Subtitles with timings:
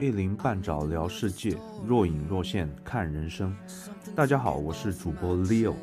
[0.00, 1.54] 一鳞半爪聊世界，
[1.86, 3.54] 若隐若现看人生。
[4.16, 5.74] 大家好，我是主播 Leo。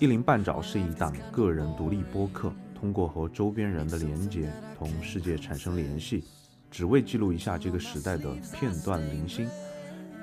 [0.00, 6.24] 一鳞半爪是一档个人独立播客，通过和周边人的连接，同世界产生联系，
[6.68, 9.48] 只为记录一下这个时代的片段零星。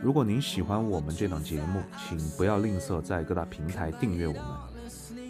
[0.03, 4.43] 如果您喜欢我们这档节目，请不要吝啬在各大平台订阅我们，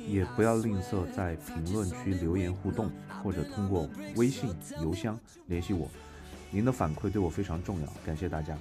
[0.08, 2.90] 也不要吝啬在评论区留言互动，
[3.23, 4.50] 或者通过微信、
[4.81, 5.88] 邮箱联系我。
[6.52, 8.58] 您的反馈对我非常重要，感谢大家。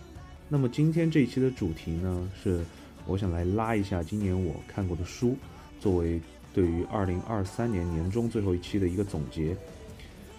[0.49, 2.65] 那么今天这一期的主题呢，是
[3.07, 5.37] 我想来拉一下今年我看过的书，
[5.81, 6.21] 作为
[6.53, 9.57] 对于二零二三年年中最后一期的一个总结。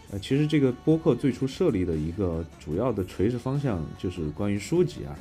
[0.09, 5.13] 呃，其实这个播客最初设立的一个主要的垂直方向就是关于书籍啊。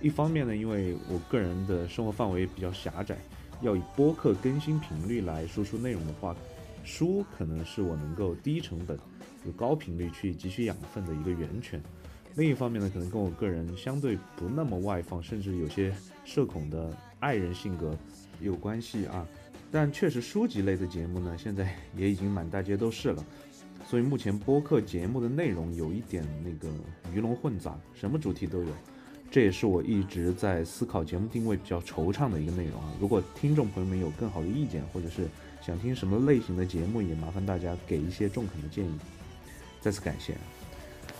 [0.00, 3.18] 一方面呢，因为我个人的生活范围比较狭窄，
[3.62, 6.36] 要以播客更新频率来输出内容的话，
[6.84, 8.96] 书可能是我能够低成本、
[9.48, 11.82] 有高频率去汲取养分的一个源泉。
[12.36, 15.92] 另一方面呢，可能跟我个人相对不那么外放，甚至有些
[16.24, 17.96] 社恐的爱人性格
[18.40, 19.26] 有关系啊。
[19.72, 23.24] 但确实，书籍类的节目呢，现在也已经满大街都是了。
[23.86, 26.68] 所以目前播客节目的内容有一点那个
[27.12, 28.68] 鱼龙混杂，什么主题都有。
[29.30, 32.92] 这也是我一直在思考节目定位比较惆怅的一个内容啊！
[32.98, 35.26] 如果听众朋友们有更好的意见，或者是
[35.60, 38.92] 想听什么类型的节目，也麻烦大家给一些中肯的建议。
[39.80, 40.34] 再次感谢。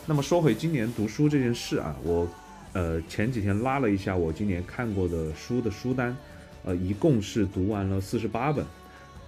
[0.06, 2.28] 那么说回今年读书这件事啊，我
[2.72, 6.16] 呃前几天拉了一下我今年看过的书的书单，
[6.64, 8.64] 呃一共是读完了四十八本，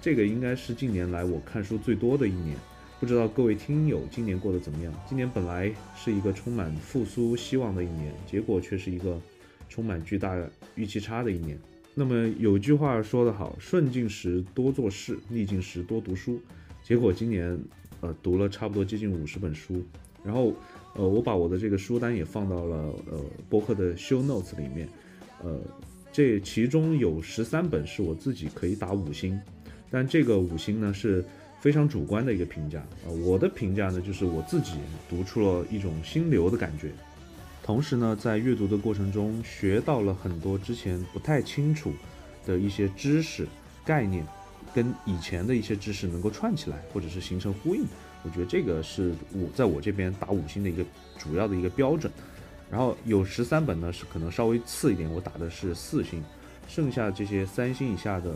[0.01, 2.57] 这个应该是近年来我看书最多的一年。
[2.99, 4.93] 不知道各位听友今年过得怎么样？
[5.09, 9.19] 今年本来是一个充满复苏希望的一年，结果却是一个
[9.71, 10.37] 充满巨大
[10.75, 11.59] 预期差的一年。
[11.95, 16.39] 那么有句话说得好，顺境时多做事，逆境时多读书。
[16.83, 17.59] 结果今年，
[18.01, 19.83] 呃，读了差不多接近五十本书。
[20.25, 20.53] 然后，
[20.95, 22.77] 呃，我把我的这个书单也放到了
[23.11, 24.89] 呃播客的 show notes 里面。
[25.43, 25.59] 呃，
[26.13, 29.41] 这其中有十三本是我自己可以打五星，
[29.91, 31.25] 但这个五星呢是。
[31.61, 34.79] 非常主观的一个评价啊，我的评价呢，就是我自己
[35.11, 36.91] 读出了一种心流的感觉，
[37.63, 41.93] 同时呢，在阅读的过程中学到了很多之前不太清楚
[42.47, 43.47] 的一些知识
[43.85, 44.27] 概念，
[44.75, 47.85] 跟以前的一些知识能够串起来，或者是形成呼应。
[48.23, 50.85] 我觉得这个是我在我这边打五星的一个
[51.19, 52.13] 主要的一个标准。
[52.71, 56.23] 然后有十三本呢是可能稍微次一点，我打的是四星，
[56.69, 58.35] 剩下这些三星以下的，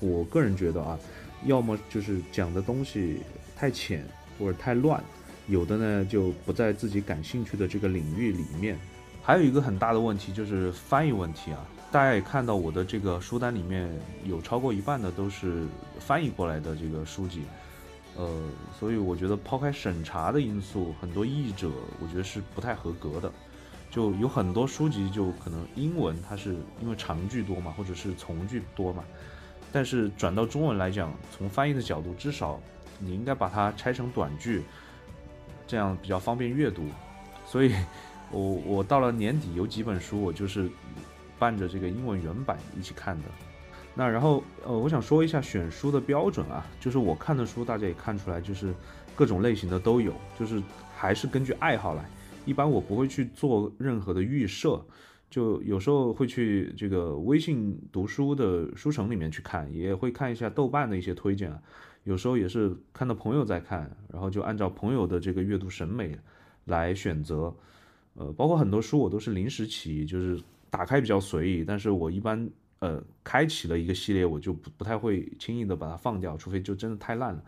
[0.00, 0.98] 我个人觉得啊。
[1.44, 3.18] 要么就是讲的东西
[3.54, 4.02] 太浅
[4.38, 5.04] 或者太乱，
[5.48, 8.76] 有的呢就不在自己感兴趣的这个领域里面。
[9.22, 11.64] 还有一个很大的问题就是翻译问题啊，
[11.96, 13.90] 大家也看到我的这个书单里面
[14.26, 15.66] 有超过一半的都是
[15.98, 17.40] 翻译过来的这个书籍，
[18.18, 18.42] 呃，
[18.78, 23.32] 所以我觉得抛开审查的因素，很多译者我觉得是不太合格的，
[23.90, 29.02] 就有很多书籍就可能英文它是因为长句多嘛，或者是从句多嘛。
[29.72, 32.60] 但是转到中文来讲，从翻译的角度，至少
[32.98, 34.62] 你应该把它拆成短句，
[35.66, 36.82] 这样比较方便阅读。
[37.46, 37.74] 所以，
[38.30, 40.70] 我我到了年底有几本书，我就是
[41.38, 43.24] 伴着这个英文原版一起看的。
[43.94, 48.74] 那然后呃，我想说一下选书的标准啊，就是我看的书，大家也看出来，就是
[49.14, 50.62] 各种类型的都有，就是
[50.94, 52.04] 还是根据爱好来。
[52.44, 54.84] 一般我不会去做任何的预设。
[55.28, 61.60] 就有时候会去这个微信读书的书城里面去看，也会看一下豆瓣的一些推荐啊。
[62.04, 66.16] 有时候也是看到朋友在看，然后就按照朋友的这个阅读审美
[66.66, 67.52] 来选择。
[68.14, 77.42] 呃，包括很多书我都是临时起意，就是打开比较随意，但是我一般呃开启了一个系列，我就不不太会轻易的把它放掉，除非就真的太烂了。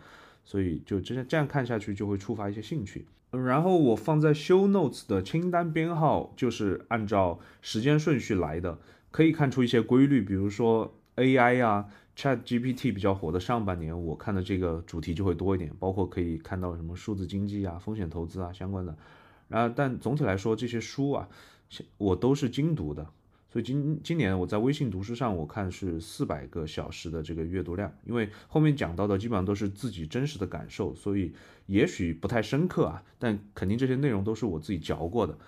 [0.44, 3.06] 所以就这样这样看下去，就会触发一些兴趣。
[3.30, 8.78] 然后我放在 show notes 的清单编号就是按照时间顺序来的，
[9.10, 10.22] 可以看出一些规律。
[10.22, 11.86] 比如说 AI 啊
[12.16, 18.97] ，Chat GPT 比较火的上半年，我看的这个主题就会多一点，包括可以看到什么数字经济啊、风险投资啊相关的。
[19.48, 21.28] 然后，但总体来说，这些书啊，
[21.97, 23.06] 我都是精读的。
[23.50, 31.32] 所以今今年我在微信读书上，我看是四百个小时的这个阅读量，因为后面讲到的基本上都是自己真实的感受，所以
[31.65, 35.38] 也许不太深刻啊，但肯定这些内容都是我自己嚼过的。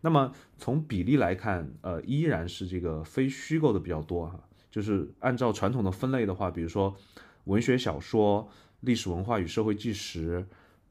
[0.00, 6.96] 那么从比例来看，呃，依然是这个非虚构的比较多哈，就是按照传统的分类的话，比如说
[7.44, 8.48] 文学小说、
[8.80, 10.44] 历史文化与社会纪实、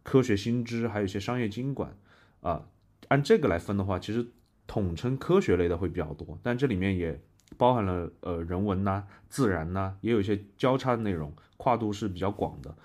[0.03, 1.97] 科学新知，还有一些商业经管
[2.39, 2.69] 啊，
[3.09, 4.25] 按这个来分的话，其实。
[4.67, 7.19] 统称科学类的会比较多，但这里面也
[7.57, 12.75] 包含了呃人文呐、自然呐，也有一些交叉的内容，跨度是比较广的。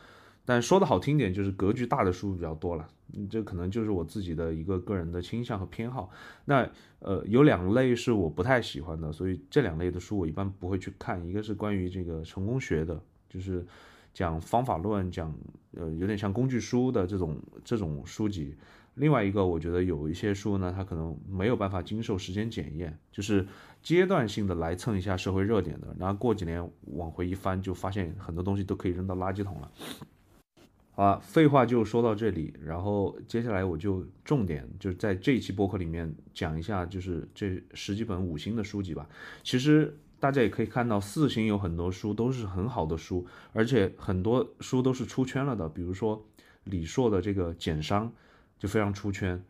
[0.44, 2.88] 但说的好听点，就是格局大的书比较多了。
[3.28, 6.10] 这可能就是我自己的一个个人的倾向和偏好。
[6.44, 6.68] 那
[7.00, 11.24] 呃，有两类是我不太喜欢的，所以这两类的书我一般不会去看。
[11.26, 13.66] 一个是关于这个成功学的，就是
[14.12, 15.34] 讲方法论，讲
[15.76, 18.54] 呃有点像工具书的这种这种书籍。
[18.94, 23.46] 另外一个，我觉得有一些书呢，它可能没有办法经受时间检验，就是
[23.82, 29.70] 阶段性的来蹭一下社会热点的，然后过几年往回一翻，就发现很多东西都可以扔到垃圾桶了。
[30.92, 39.08] 好了，废话就说到这里，然后接下来我就重点就在这一期播客里面讲一下，就是这十几本五星的书籍吧。
[39.42, 45.66] 其实大家也可以看到，四星有很多书都是很好的书，而且很多书都是出圈了的。
[45.68, 46.22] 比如说
[46.64, 48.06] 李硕的这个《简商》
[48.60, 49.42] 就非常出圈，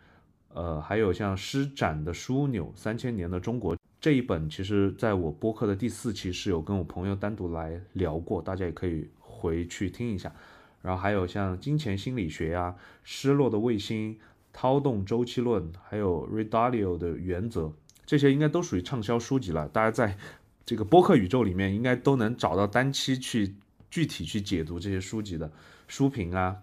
[0.55, 10.33] 呃，还有像施展的《枢纽：三千年的中国》这一本，其实在我播客的第四期是有跟我朋友单独来聊过，大家也可以回去听一下。
[10.81, 14.17] 然后还有像金钱心理学呀、失落的卫星、
[14.53, 17.71] 涛动周期论，还有 Redalio 的原则，
[18.07, 19.69] 这些应该都属于畅销书籍了。
[19.69, 20.17] 大家在
[20.65, 23.55] 这个播客宇宙里面，应该都能找到单期去
[23.91, 25.53] 具体去解读这些书籍的
[25.87, 26.57] 书评啊、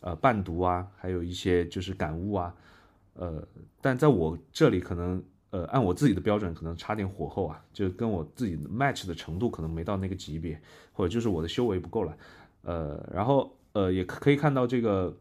[0.00, 2.54] 呃伴读啊，还有一些就是感悟啊，
[3.14, 3.46] 呃，
[3.80, 10.60] 但在我这里可能呃按我自己的标准，可能差点火候啊，就跟我自己 match 的程度可能没到那个级别，
[10.92, 12.16] 或者就是我的修为不够了，
[12.62, 13.56] 呃，然后。
[13.72, 15.16] 呃，也可以看到这个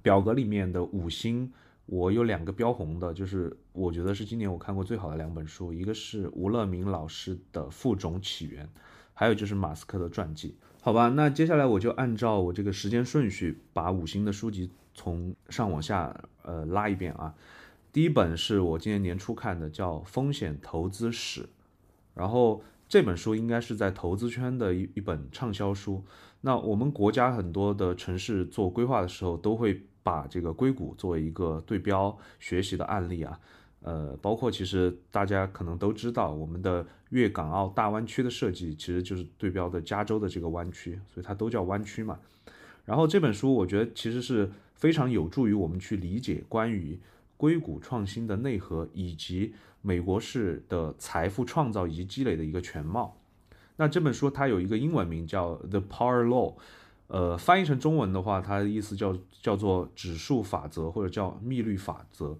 [0.00, 1.52] 表格里面的五星，
[1.86, 8.64] 我有两个标红的，就是我觉得是今年我看过最好的两本书，一个是吴乐明老师的《副种起源》，
[9.12, 10.56] 还有就是马斯克的传记。
[10.84, 17.34] 好吧，那接下来我就按照我这个时间顺序，把五星的书籍从上往下呃拉一遍啊。
[17.90, 21.40] 第一本是我今年年初看的，叫《风险投资史》，
[22.12, 26.04] 然后这本书应该是在投资圈的一一本畅销书。
[26.42, 33.40] 那我们国家很多的城市做规划的时候，都会把这个硅谷作为一个对标学习的案例啊，
[33.80, 42.18] 呃，包括其实大家可能都知道，我们的粤港澳大湾区的设计其实就是对标的加州的这个湾区，所以它都叫湾区嘛。
[42.84, 46.98] 然后这本书我觉得其实是非常有助于我们去理解关于
[47.36, 53.16] 硅谷创新的内核，以及美国式的财富创造以及积累的一个全貌。
[53.76, 56.54] 那这本书它有一个英文名叫《The Power Law》，
[57.06, 62.36] 呃，翻译成中文的话，它的意思叫叫做指数法则或者叫密律法则。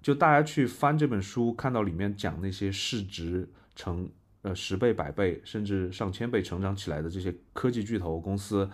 [0.00, 4.10] 就大家去翻这本书，看到里面讲那些市值成
[4.42, 8.68] 呃十倍、百倍甚至上千倍成长起来的这些科技巨头公司，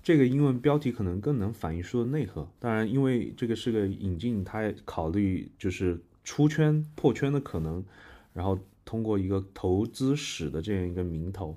[0.00, 2.48] 这个英文标题可能更能反映书的内核。
[2.60, 7.84] 当然，因为这个是个引进，它也考虑就是出圈破圈的可能，
[8.32, 8.56] 然后。
[8.82, 11.56] 通过一个投资史的这样一个名头，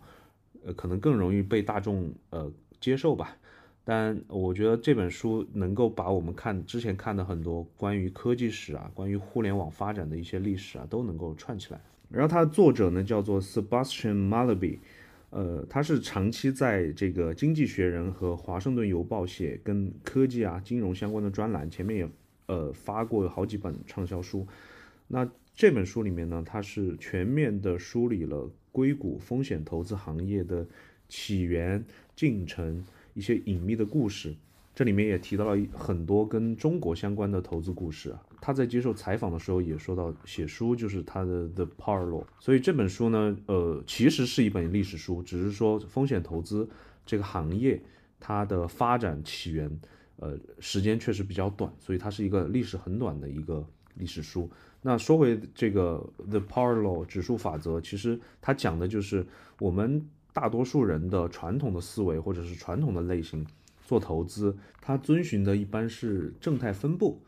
[0.63, 3.35] 呃，可能更容易被大众呃接受吧。
[3.83, 11.81] 但我觉得这本书能够把我们看之前看的很多关于科技史啊、关于互联网发展的一些历史啊，都能够串起来。
[12.13, 14.77] 然后它的作者呢叫做 Sebastian Mallaby，
[15.31, 22.09] 呃，他是长期在这个《经济学人》和《华盛顿邮报》写跟科技啊、金融相关的专栏，前面也
[22.45, 24.47] 呃发过好几本畅销书。
[25.07, 30.67] 那这本书里面呢，它是全面的梳理了硅谷风险投资行业的
[31.09, 31.83] 起源、
[32.15, 34.35] 进程、一些隐秘的故事。
[34.75, 38.21] 这里面也提到了很多跟中国相关的投资故事啊。
[38.45, 42.25] 他在接受采访的时候也说到，写书就是他的 The Parlo，。
[42.41, 46.67] 所以这本书呢，呃，其实是一本历史书，只是说风险投资
[47.05, 47.81] 这个行业
[48.19, 49.79] 它的发展起源，
[50.17, 54.51] 呃，时间确实比较短，所以它是一个历史很短的一个历史书。
[54.81, 59.25] 那说回这个 The Parlo 指数法则，其实它讲的就是
[59.57, 63.47] 我们大多数人的传统的思维或者是传统的类型
[63.85, 67.21] 做投资，它遵循的一般是正态分布，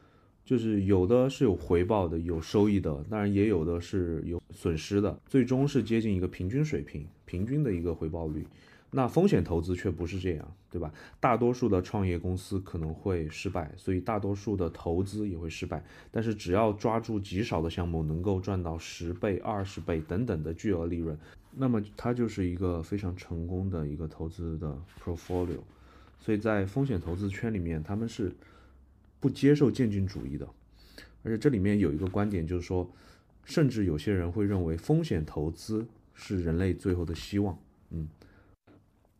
[0.45, 8.45] 就是有的是有回报的，有收益的，当然也有的是有损失的，最终是接近一个平均水平，平均的一个回报率。
[8.91, 10.93] 那风险投资却不是这样，对吧？
[11.19, 15.83] 大多数的创业公司可能会失败，所以大多数的投资也会失败。
[16.11, 21.17] 但是只要抓住极少的项目，能够赚到十倍、二十倍等等的巨额利润，
[21.51, 25.59] 那么它就是一个非常成功的一个投资的 portfolio。
[26.17, 28.31] 所以在风险投资圈里面，他们是
[29.25, 30.47] 不接受渐进主义的。
[31.23, 32.87] 而且这里面有一个观点，就是说，
[33.43, 37.57] 甚至有些人会认为风险投资是人类最后的希望。
[37.89, 38.07] 嗯。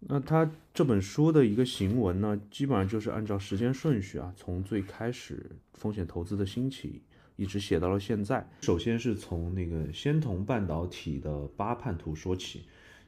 [0.01, 5.43] 那他这本书的一个行文呢，基本上就是按照时间顺序啊，从最开始
[5.74, 7.01] 风险投资的兴起，
[7.35, 8.47] 一直写到了现在。
[8.62, 12.65] 首先是从那个仙童半导体的八叛徒说起，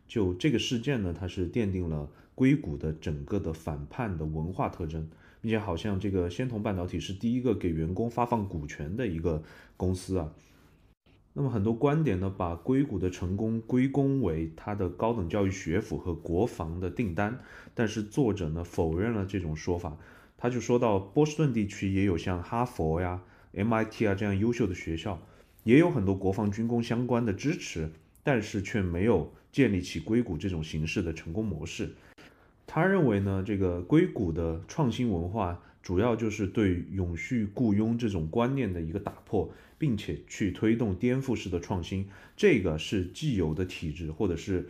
[0.08, 5.08] 就这个事件呢，它是奠定了硅谷的整个的反叛的文化特征，
[5.42, 9.44] 并且好像这个仙童半导体是第一个给员工发放股权的一个
[9.76, 10.32] 公司啊。
[11.34, 17.40] 那么很多观点呢，把硅谷的成功归功为它的高等教育学府和国防的订单，
[17.76, 19.96] 但是作者呢否认了这种说法。
[20.36, 23.22] 他就说到，波士顿地区也有像哈佛呀、
[23.54, 25.22] MIT 啊这样优秀的学校，
[25.64, 27.92] 也有很多国防军工相关的支持，
[28.24, 31.96] 但是却没有建立起硅谷这种形式的成功模式。
[32.68, 39.52] 他认为呢，这个硅谷的创新文化主要就是对永续雇佣这种观念的一个打破。
[39.80, 44.68] 并且去推动颠覆式的创新，这个是既有的体制或者是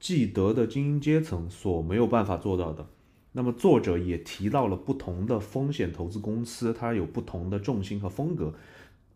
[0.00, 2.88] 既得的精英阶层所没有办法做到的。
[3.30, 8.52] 那么作者也提到了不同的风险投资公司，它有不同的重心和风格。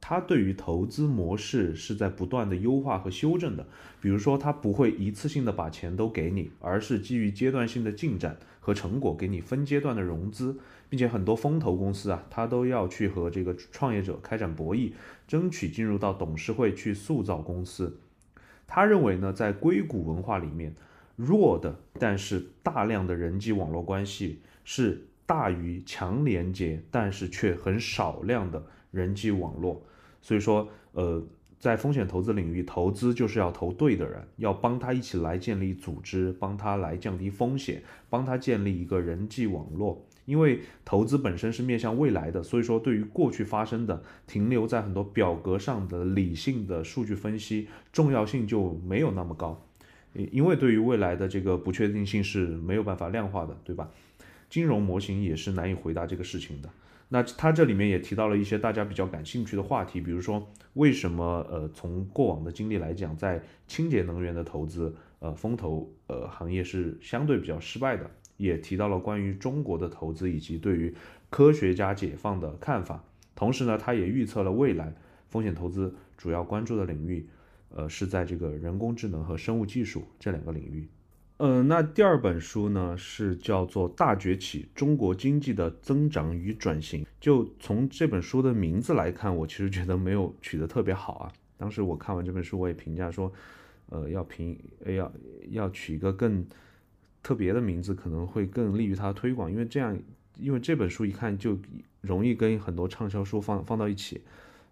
[0.09, 3.67] 它对于投资模式是在不断的优化和修正的。
[4.01, 10.61] 比如说，它不会一次性的把钱都给你，而是基于阶段性的进展和成果，给你分阶段的融资。
[10.89, 14.93] 并且很多风投公司啊，它都要去和这个创业者开展博弈，
[15.27, 17.99] 争取进入到董事会去塑造公司。
[18.69, 20.73] 他认为呢，在硅谷文化里面，
[21.17, 29.83] 弱的但是大量的人际网络关系是大于强连接，但是却很少量的人际网络。
[30.27, 31.23] 所以说，呃，
[31.57, 37.81] 在风险投资领域，投资就是要投对的人，要帮他一起来建立组织，帮他来降低风险，
[38.11, 40.05] 帮他建立一个人际网络。
[40.25, 49.65] 因为投资本身是面向未来的，所以说对于过去发生的停留在很多表格上的理性的数据分析重要性就没有那么高，
[50.33, 53.89] 因为对于未来的这个不确定性是没有办法量化的，对吧？
[54.51, 56.69] 金融模型也是难以回答这个事情的。
[57.09, 68.11] 那他这里面也提到了一些大家比较感兴趣的话题，比如说为什么呃从过往的经历来讲，在清洁能源的投资呃风投呃行业是相对比较失败的。
[68.37, 70.95] 也提到了关于中国的投资以及对于
[71.31, 73.03] 科学家解放的看法，
[73.35, 74.95] 同时呢，他也预测了未来
[75.31, 77.27] 风险投资主要关注的领域，
[77.71, 80.87] 呃，是在这个人工智能和生物技术这两个领域。
[81.39, 87.05] 嗯，那第二本书呢是叫做《大崛起：中国经济的增长与转型》。
[87.21, 91.33] 就从这本书的名字来看，我其实觉得没有取得特别好啊。
[91.57, 93.33] 当时我看完这本书，我也评价说，
[93.91, 95.13] 呃，要评，要
[95.51, 96.45] 要取一个更。
[97.23, 99.99] 特别的名字可能会更利于它推广，因为这样，
[100.39, 101.59] 因为这本书一看就
[102.01, 104.23] 容易跟很多畅销书放放到一起，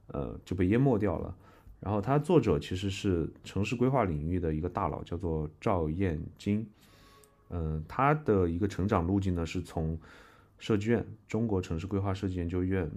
[0.06, 1.34] 呃，就被淹没掉了。
[1.80, 6.66] 然后他作者其实是城市规划领域的一个大佬，叫做赵燕京。
[7.50, 9.98] 嗯，他的一个成长路径呢，是从
[10.58, 12.90] 设计院中国城市规划设计研究院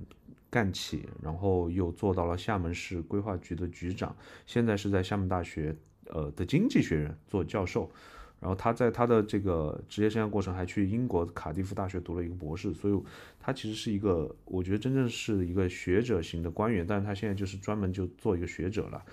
[0.49, 4.15] 干起，然后又做到了厦门市规划局的局长，
[4.45, 7.91] 现在是在厦门大学呃的经济学院做教授。
[8.39, 13.01] 然后他在他的这个职业生涯过程还去英国卡迪夫大学读了一个博士，所以
[13.39, 19.03] 他其实是一个我觉得真正是一个学者型的官员，但是他现在就是专门就做一个学者了。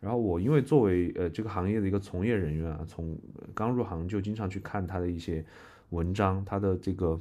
[0.00, 3.18] 然后我因为作为呃这个行业的一个从业人员啊，从
[3.54, 5.42] 刚入行就经常去看他的一些
[5.88, 7.18] 文章，他的这个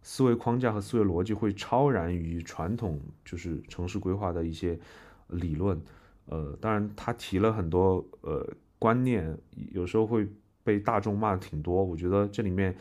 [0.00, 4.78] 思维框架和思维逻辑会超然于传统就是城市规划的一些
[5.28, 5.78] 理论。
[6.24, 8.48] 呃，当然他提了很多呃
[8.78, 9.36] 观念，
[9.72, 10.26] 有时候会。
[10.64, 12.74] 被大众骂的挺多，我觉得这里面，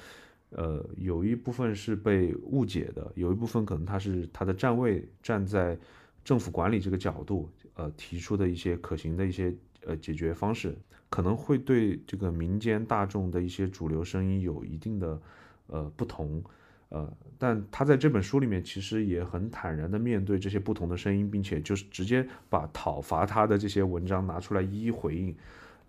[0.50, 5.78] 呃，有一部分是被误解的，有一部分可能他是他的站位站在
[6.24, 9.54] 政府管理这个角度，呃，提出的一些可行的一些
[9.86, 10.78] 呃解决方式，
[11.10, 15.22] 可能会对这个民间大众的一些主流声音有一定的
[15.68, 16.44] 呃不同，
[16.90, 25.36] 呃，但他在这本书里面其实也很坦然的面对这些不同的声音，并且就是直接把讨伐他的这些文章拿出来一一回应。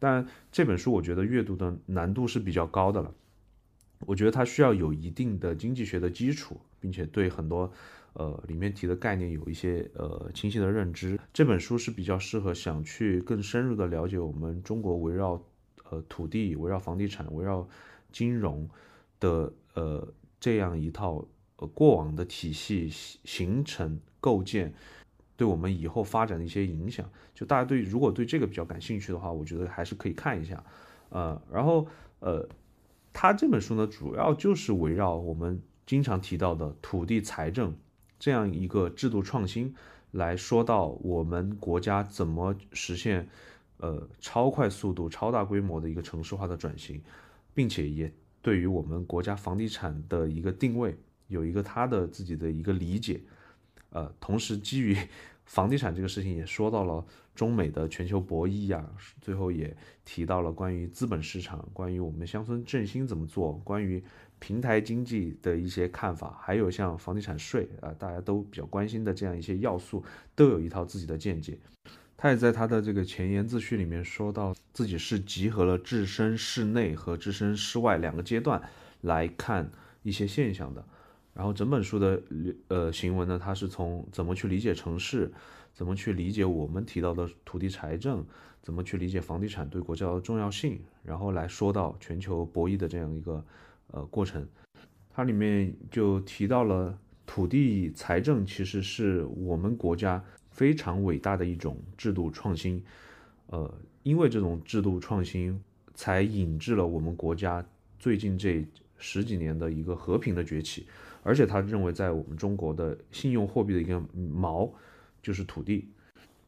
[0.04, 3.14] 但这本书我觉得阅读的难度是比较高的了，
[4.00, 7.72] 我觉得它需要有一定的经济学的基础，并且对很多
[8.14, 11.16] 呃里面提的概念有一些呃清晰的认知。
[11.32, 15.40] 这本书是比较适合想去更深入的了解我们中国围绕
[15.88, 17.68] 呃土地、围绕房地产、围绕
[18.10, 18.68] 金融
[19.20, 21.24] 的呃这样一套
[21.58, 24.74] 呃过往的体系形成构建。
[25.42, 30.62] 对我们以后发展的一些影响，就大家对如果对这个比较感兴趣的话，我觉得还是可以看一下，
[31.08, 31.88] 呃，然后
[32.20, 32.48] 呃，
[33.12, 37.74] 他这本书呢，主要就是围绕我们经常提到的土地财政
[38.20, 39.74] 这样一个制度创新
[40.12, 43.28] 来说到我们国家怎么实现
[43.78, 47.02] 呃超快速度、超大规模的一个城市化的转型，
[47.52, 50.96] 并且也对于我们国家房地产的一个定位
[51.26, 53.20] 有一个他的自己的一个理解。
[53.94, 54.96] 呃，同时基于
[55.44, 58.84] 房地产这个事情也说到了中美的全球博弈呀，
[59.20, 64.02] 最后也提到了关于资本市场，关于我们乡村振兴怎么做，关于
[64.38, 71.58] 平台经济的一些看法，还有像房地产税啊，大家都比较关心的这样一些要素，都有一套自己的见解。
[72.16, 78.62] 他也在他的这个前言自序里面说到，自己是集合了置身事内和置身事外两个阶段
[79.00, 79.70] 来看
[80.02, 80.84] 一些现象的。
[81.34, 82.22] 然后整本书的
[82.68, 85.32] 呃行文呢，它是从怎么去理解城市，
[85.72, 88.22] 怎么去理解我们提到的土地财政，
[88.60, 93.42] 怎么去理解房地产对国家的重要性，然后来说到全球博弈的这样一个
[93.92, 94.46] 呃过程。
[95.10, 102.84] 它里面就提到了土地财政其实是我们国家非常伟大的一种制度创新，
[103.46, 105.58] 呃，因为这种制度创新
[105.94, 107.64] 才引致了我们国家
[107.98, 108.66] 最近这
[108.98, 110.86] 十几年的一个和平的崛起。
[111.22, 114.70] 而且他认为，在我们中国的信用货币的一个锚
[115.22, 115.88] 就是土地。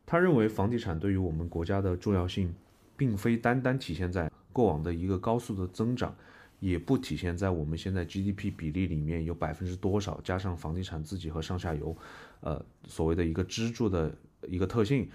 [0.06, 2.54] 他认为房地产对于我们国家的重要性，
[2.96, 6.14] 并非单单体现在过往的一个高速的增长，
[6.60, 11.96] 也不体现在我们现在 GDP 比例里面有百分之多少加上房地产自己和上下游，
[12.40, 14.14] 呃，所谓的一个支柱的
[14.46, 15.08] 一个特性，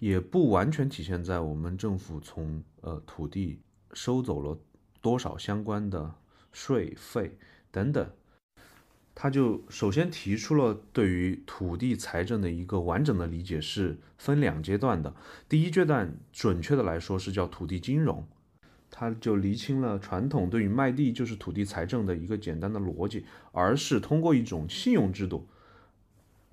[0.00, 3.58] 也不完全体现在我们政府从呃土地
[3.94, 4.58] 收走了
[5.00, 6.14] 多少相关的
[6.52, 7.38] 税费
[7.70, 8.06] 等等。
[9.14, 15.14] 他就首先提出了对于土地财政的一个完整的理解，是分两阶段的。
[15.48, 18.26] 第一阶段，准确的来说是叫土地金融，
[18.90, 25.46] 他就厘清了传统对于卖地就是土地财政的一个简单的逻辑，而是通过一种信用制度，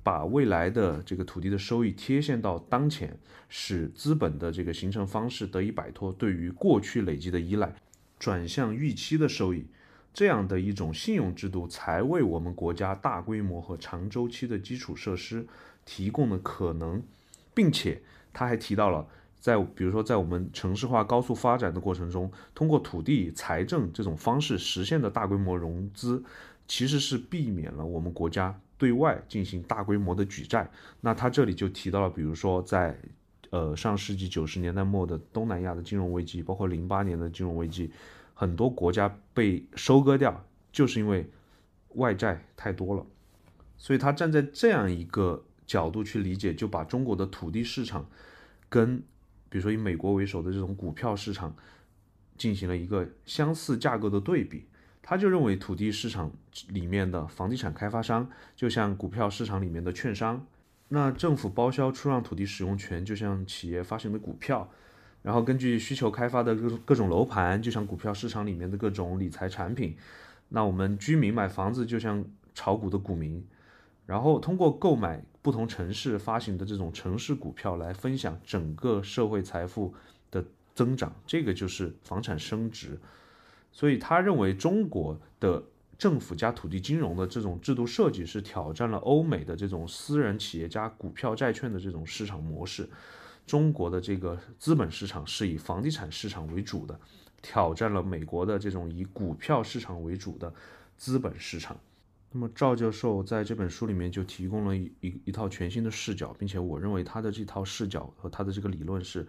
[0.03, 3.17] 把未来的这个土地的收益贴现到当前，
[3.49, 7.75] 使资本的这个形成方式得以摆脱对于过去累积的依赖，
[8.19, 9.65] 转向预期的收益。
[10.13, 15.47] 这样的一种信用制度，才为我们国家大规模和长周期的基础设施
[15.85, 17.01] 提供了可能，
[17.53, 18.01] 并且
[18.33, 19.07] 他还提到了，
[19.39, 26.21] 在比如说在我们城市化高速发展的过程中，通过土地财政这种方式实现的大规模融资，
[26.67, 30.69] 其实是避免了我们国家对外进行大规模的举债。
[30.99, 32.97] 那他这里就提到了，比如说在
[33.49, 37.89] 呃上世纪九十年代末的东南亚的金融危机，包括零八年的金融危机。
[38.41, 41.29] 很多国家被收割掉，就是因为
[41.89, 43.05] 外债太多了。
[43.77, 48.09] 所以他站在这样一个角度去理解，就把中国的土地市场
[48.67, 48.97] 跟
[49.47, 51.55] 比如说以美国为首的这种股票市场
[52.35, 54.65] 进行了一个相似架构的对比。
[55.03, 56.31] 他就认为土地市场
[56.69, 60.47] 里面的房地产开发商就像股票市场里面的券商，
[60.87, 64.67] 那政府包销出让土地使用权就像企业发行的股票。
[65.21, 69.95] 然后根据需求开发的各各种楼盘，就像股票市场里面的各种理财产品。
[70.49, 73.45] 那我们居民买房子就像炒股的股民，
[74.05, 79.93] 然后通过购买不同城市发行的这种城市股票来分享整个社会财富
[80.29, 80.43] 的
[80.75, 82.99] 增长，这个就是房产升值。
[83.71, 85.63] 所以他认为中国的
[85.97, 92.89] 政府加土地金融的这种制度设计是挑战了欧美的这种私人企业加股票债券的这种市场模式。
[93.51, 96.97] 中国的这个资本市场是以房地产市场为主的，
[97.41, 100.53] 挑战了美国的这种以股票市场为主的
[100.95, 101.77] 资本市场。
[102.31, 109.27] 那么赵教授在这本书里面就提供了一一一套全新的视角，并且我认为他的这套视角和他的这个理论是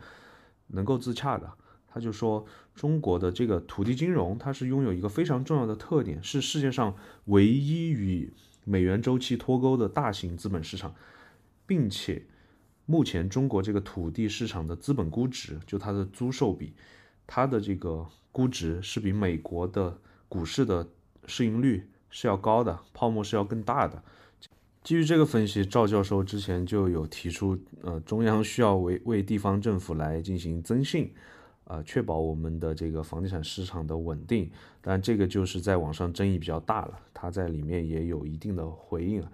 [0.69, 1.53] 能够自洽的。
[1.89, 8.33] 他就说，中国的这个土地金融，它是拥有一个非常重要的特点，是世界上唯一与
[8.63, 10.95] 美元周期脱钩的大型资本市场，
[11.67, 12.25] 并且。
[12.93, 16.75] 目前中国这个土地市场的资本估值，就它的租售比，
[17.27, 19.97] 它的这个估值是比美国的
[20.29, 20.87] 股市的
[21.25, 24.03] 市盈率是要高的，泡沫是要更大的。
[24.85, 31.11] 基于这个分析，赵教授之前就有提出，呃，中央需要为为地方政府来进行增信，
[31.65, 34.51] 啊，确保我们的这个房地产市场的稳定。
[34.83, 39.25] 但这个就是在网上争议比较大了，他在里面也有一定的回应。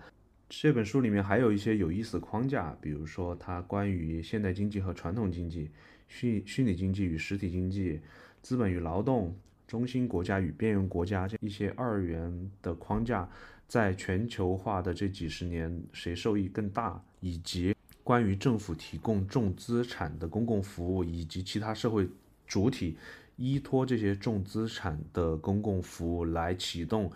[0.49, 5.71] 这本书里面还有一些有意思的框架，比如说它关于现代经济和传统经济、
[6.09, 8.01] 虚虚拟经济与实体经济、
[8.41, 13.29] 资本与劳动、中心国家与边缘国家这一些二元的框架，
[13.67, 22.09] 在全球化的这几十年谁受益更大，以及关于政府提供重资产的公共服务，以及其他社会
[22.47, 22.97] 主体
[23.37, 27.13] 依托这些重资产的公共服务来启动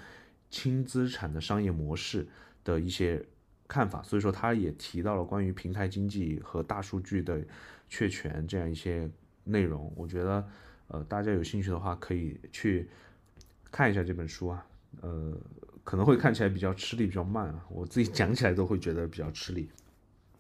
[0.51, 2.29] 轻资产的商业模式。
[2.65, 3.25] 的一些
[3.69, 7.45] 看法，所以说他也提到了关于平台经济和大数据的
[7.89, 9.11] 确权这样一些
[9.45, 9.93] 内容。
[9.97, 10.49] 我觉得，
[10.89, 12.89] 呃，大家有兴趣的话可以去
[13.71, 14.67] 看一下这本书啊。
[15.01, 15.35] 呃，
[15.85, 19.71] 可能会看起来比较吃力，比较慢啊，我自己讲起来都会觉得比较吃力。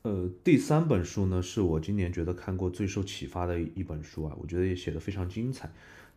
[0.02, 5.72] 呃，第三本书呢，是我今年觉得看过最受启发的一本书啊，我觉得也写得非常精彩。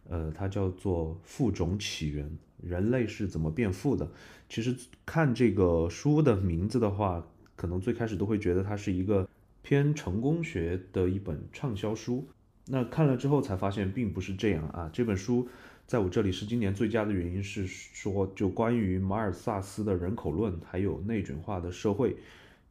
[0.09, 2.29] 呃，它叫做《富种起源：
[2.61, 4.05] 人类是怎么变富的》。
[4.47, 9.27] 其实看这个书的名字的话，可能最开始都会觉得它是一个
[9.61, 12.27] 偏成功学的一本畅销书。
[12.67, 14.89] 那看了之后才发现并不是这样啊。
[14.91, 15.47] 这本书
[15.85, 22.17] 在我这里是今年最佳的原因是说，就关于马尔萨斯的人口论，还有内卷化的社会。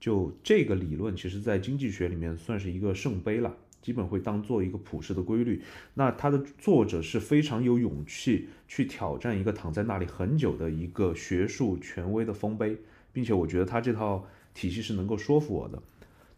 [0.00, 5.62] 就这个理论，其实在经济学里面算是一个圣杯了，基本会当做一个普世的规律。
[5.92, 12.78] 那它的作者是非常有勇气去挑战一个躺在那里很久的一个学术权威的丰碑，
[13.12, 15.82] 并且我觉得他这套体系是能够说服我的。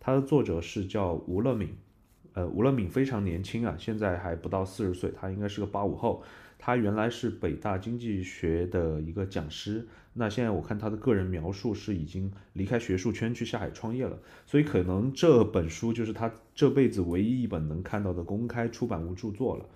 [0.01, 1.69] 他的作者是叫吴乐敏，
[2.33, 6.25] 呃，吴乐敏非常年轻啊，现在还不到四十岁，他应该是个八五后。
[6.59, 9.87] 他原来是北大经济学的一个讲师，
[10.19, 19.67] 那现在我看他的个人描述是已经离开学术圈去下海创业了，所以可能这本书就是他这辈子唯一一本能看到的公开出版物著作了。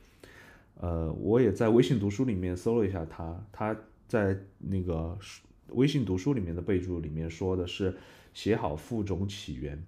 [0.77, 3.77] 呃，我也在微信读书里面搜了一下他，他
[4.09, 5.19] 在那个
[5.69, 7.95] 微信读书里面的备注里面说的是
[8.33, 9.85] 写好父种起源，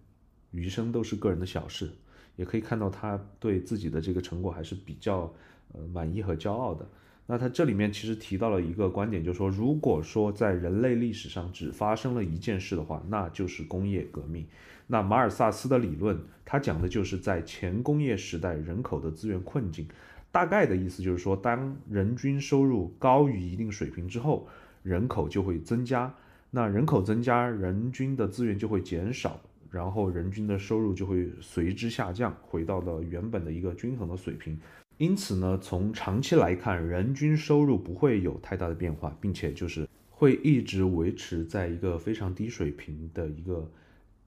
[0.51, 1.91] 余生都是个人的小事，
[2.37, 5.33] 也可以看到他对自己的这个成果还是比较。
[5.75, 6.87] 呃，满意和骄傲的。
[7.27, 14.47] 那他这里面其实提到了一个观点，就是说，如果说在人类历史上只发生了一件事的话，那就是工业革命。
[14.89, 19.87] 那马尔萨斯的理论，他讲的就是在前工业时代人口的资源困境。
[20.31, 24.49] 大概的意思就是说，当人均收入高于一定水平之后，
[24.83, 26.13] 人口就会增加。
[26.51, 34.59] 那人口增加，人均的资源就会减少，然后人均的收入就会随之下降，回到了原本的一个均衡的水平。
[35.03, 43.69] 因此呢，从长期来看，人均收入不会有太大的变化，并且就是会一直维持在一个非常低水平的一个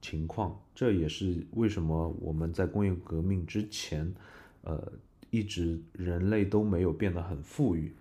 [0.02, 0.60] 情况。
[0.74, 4.14] 这也是为什么我们在工业革命之前，
[4.64, 4.92] 呃，
[5.30, 7.94] 一直人类都没有变得很富裕。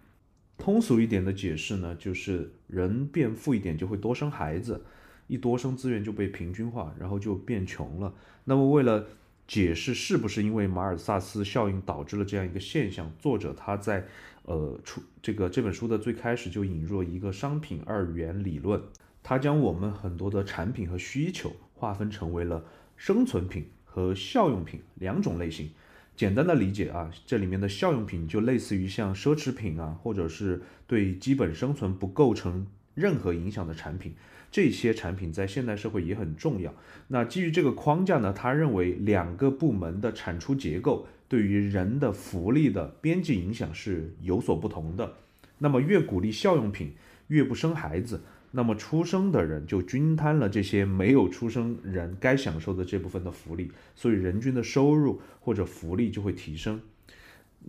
[0.58, 4.84] 通俗一点的解释呢，就是人变富一点就会多生孩子，
[5.28, 8.14] 一多生资源就被平均化，然后就变穷了。
[8.44, 9.08] 那么为了
[9.48, 13.12] 解释是不是因为马尔萨斯效应导致了这样一个现象？
[13.20, 14.06] 作者他在
[14.44, 18.82] 呃出这个这本书的最开始就引入了一个商品二元理论，
[19.22, 25.70] 他将我们很多的产品和需求划分成为了生存品和效用品两种类型。
[26.16, 34.16] 简单的理解啊，这里面的效用品就类似于像奢侈品啊，或者是对基本生存不构成任何影响的产品。
[34.56, 36.74] 这些产品在现代社会也很重要。
[37.10, 45.16] 那基于这个框架呢，他认为两个部门的产出结构对于人的福利的边际影响是有所不同的。
[45.58, 46.94] 那么越鼓励效用品，
[47.28, 56.80] 越不生孩子，那么出生的人就均摊了这些没有出生人该享受的这部分的福利，所以人均的收入或者福利就会提升。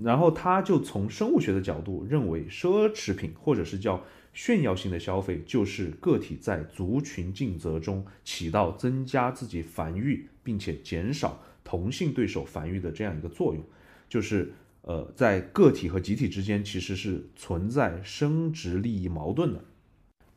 [0.05, 4.05] 然后他就从生物学的角度认为，奢侈品或者是叫。
[4.37, 13.65] 炫耀性的消费就是个体在族群竞争中起到增加自己繁育，并且减少同性对手繁育的这样一个作用，
[14.11, 19.65] 就是呃，在个体和集体之间其实是存在生殖利益矛盾的，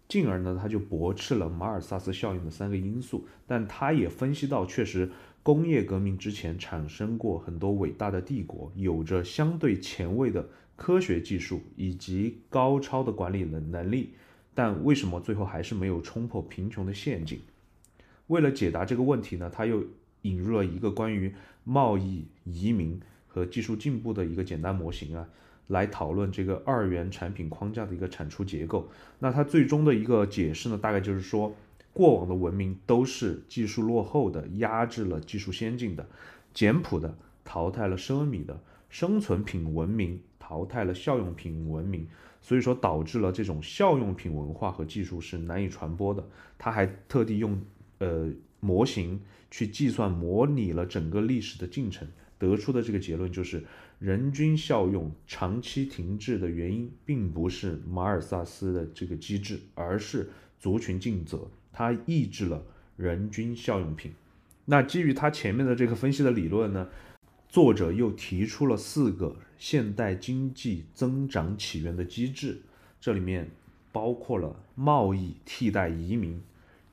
[0.07, 5.11] 进而呢，他就驳斥了马尔萨斯效应的三个因素，但他也分析到，确实
[5.43, 10.47] 工业革命之前产生过很多伟大的帝国，有着相对前卫的。
[10.79, 14.11] 科学技术以及高超的管理能能力，
[14.53, 17.41] 但为什么最后还是没有冲破贫穷的陷阱？
[18.27, 19.83] 为了解答这个问题呢，他又
[20.21, 25.27] 引入了一个关于贸易、移民和技术进步的一个简单模型啊，
[25.67, 28.89] 来讨论这个二元产品框架的一个产出结构。
[29.19, 31.53] 那他最终的一个解释呢，大概就是说，
[31.91, 36.07] 过往的文明都是技术落后的，压制了技术先进的，
[36.53, 40.21] 简朴的淘汰了奢靡的生存品文明。
[40.49, 42.07] 淘汰了效用品文明，
[42.41, 46.27] 所以说导致了这种效用品文化和技术是难以传播的。
[46.57, 47.61] 他还特地用
[47.99, 48.27] 呃
[48.59, 52.07] 模型去计算模拟了整个历史的进程，
[52.39, 53.63] 得出的这个结论就是，
[53.99, 61.39] 人均效用长期停滞的原因，并不是马尔萨斯的这个机制，而是族群竞争，
[61.71, 62.63] 它抑制了
[62.97, 64.13] 人均效用品。
[64.65, 66.89] 那基于他前面的这个分析的理论呢？
[67.49, 72.61] 作者又提出了四个现代经济增长起源的机制，
[73.01, 73.49] 这里面
[73.91, 76.39] 包括了贸易替代移民、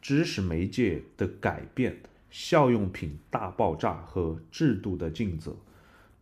[0.01, 1.99] 知识媒介的改变、
[2.31, 5.55] 效用品大爆炸和制度的尽责。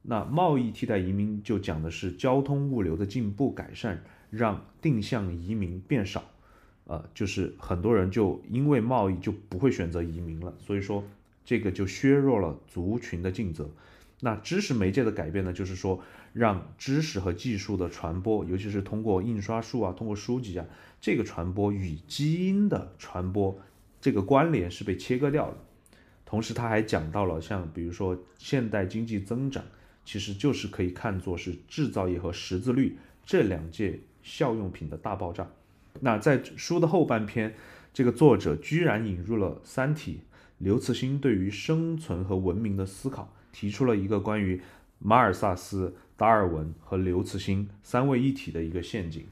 [0.02, 6.24] 那贸易替代移民就讲的是交通物流的进步改善，让定向移民变少，
[6.86, 11.04] 呃，就是很多人就因为贸易就不会选择移民了，所以说
[11.44, 13.70] 这个就削弱了族群的尽责。
[14.24, 20.64] 那知识媒介的改变呢，就是说让知识和技术的传播，尤其是通过印刷术啊，通过书籍啊，
[20.98, 23.60] 这个传播与基因的传播
[24.00, 25.58] 这个关联是被切割掉了。
[26.24, 29.62] 同时，他还讲到了像比如说现代经济增长，
[30.06, 35.46] 其实就是可以看作是制造业和识字率这两件效用品的大爆炸。
[36.00, 37.54] 那在书的后半篇，
[37.92, 40.20] 这个作者居然引入了《三体》，
[40.56, 43.33] 刘慈欣对于生存和文明的思考。
[43.54, 44.60] 提出了一个关于
[44.98, 49.24] 马尔萨斯、达尔文和刘慈欣三位一体的一个陷阱。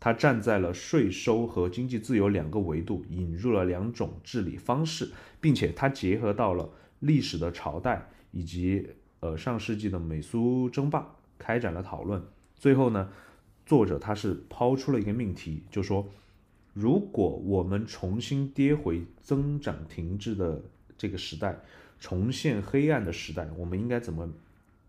[0.00, 5.10] 他站在了税收和经济自由两个维度，引入了两种治理方式，
[5.42, 6.70] 并且他结合到了
[7.00, 8.88] 历史的朝代以及
[9.20, 11.06] 呃上世纪的美苏争霸，
[11.38, 12.22] 开展了讨论。
[12.56, 13.10] 最后呢，
[13.66, 16.08] 作者他是抛出了一个命题，就说
[16.72, 20.62] 如果我们重新跌回增长停滞的
[20.96, 21.60] 这个时代。
[22.00, 24.28] 重现黑暗的时代，我们应该怎么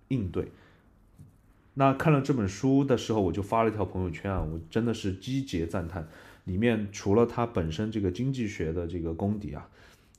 [0.07, 0.47] 应对？
[1.73, 6.07] 那看了这本书的时候，我就发了一条朋友圈啊，我真的是击节赞叹。
[6.45, 9.69] 里面除了它本身这个经济学的这个功底啊，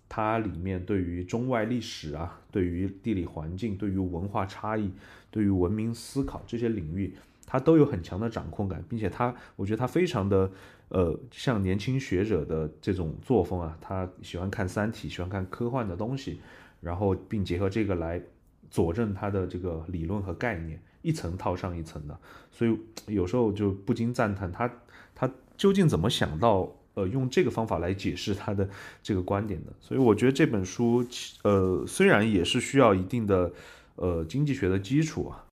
[0.08, 4.90] 它里面对于中外历史啊，对于地理环境，对于文化差异，
[5.30, 10.50] 对于文明思考这些领域，它都有很强的掌控感，并且它，我觉得它非常的
[10.90, 16.40] 呃，像年轻学者的这种作风啊，他喜欢看《三体》，喜欢看科幻的东西。
[16.82, 18.20] 然后并结合这个来
[18.68, 22.18] 佐证他的这个理论和概念，一层套上一层的，
[22.50, 24.68] 所以有时候就不禁赞叹他
[25.14, 28.68] 他究竟怎么想到呃用这个方法来解释他的
[29.00, 29.72] 这个观点的。
[29.78, 31.06] 所以我觉得这本书
[31.44, 33.52] 呃虽然也是需要一定的
[33.94, 35.46] 呃经济学的基础啊，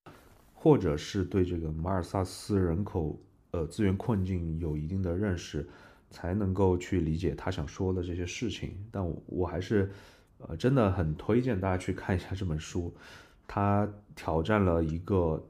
[0.52, 3.16] 或者是对这个马尔萨斯人口
[3.52, 5.68] 呃资源困境有一定的认识，
[6.10, 9.92] 才能够去理解他想说的这些事情，但我我还是。
[10.48, 12.92] 呃，真的很推荐大家去看一下这本书，
[13.46, 15.46] 它挑战了一个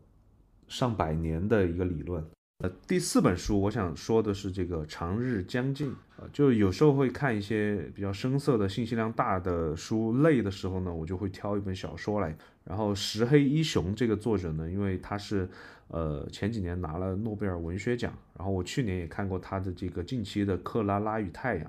[0.69, 2.25] 上百年的一个理论。
[2.59, 5.91] 呃，第四本书我想说的是这个《长日将近》。
[6.19, 12.37] 呃，就有时候会看一些比较深色的、信息量大的书，累的时候呢，我就会挑一本小说来。
[12.65, 15.49] 然后石黑一雄这个作者呢，因为他是
[15.89, 21.65] 呃前几年拿了诺贝尔文学奖，然后我去年也看过他的这个近期的《克拉拉与太阳》，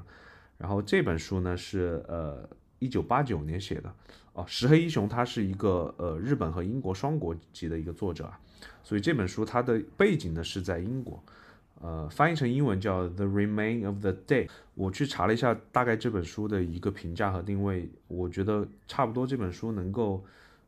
[0.57, 2.49] 然后这本书呢是呃。
[2.81, 3.93] 一九八九年写的
[4.33, 8.39] 哦，石黑一雄他是一个呃日本和英国双国籍的一个作者啊，
[8.83, 11.23] 所以这本书它的背景呢是在英国，
[11.79, 14.47] 呃，翻译成英文叫《The Remain of the Day》。
[14.73, 20.23] 我去查了一下大概这本书的一个评价和定位，我觉得差不多这本书能够，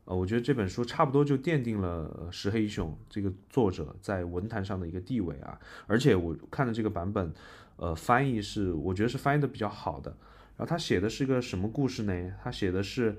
[0.06, 7.34] 呃，我觉得这本书差不多就奠定了石黑一雄这个作者在文坛上的一个地位啊，而且我看的这个版本，
[7.78, 10.16] 呃，翻译是我觉得是翻译的比较好的。
[10.56, 12.32] 然后他写的是一个什么故事呢？
[12.44, 13.18] 他写的是，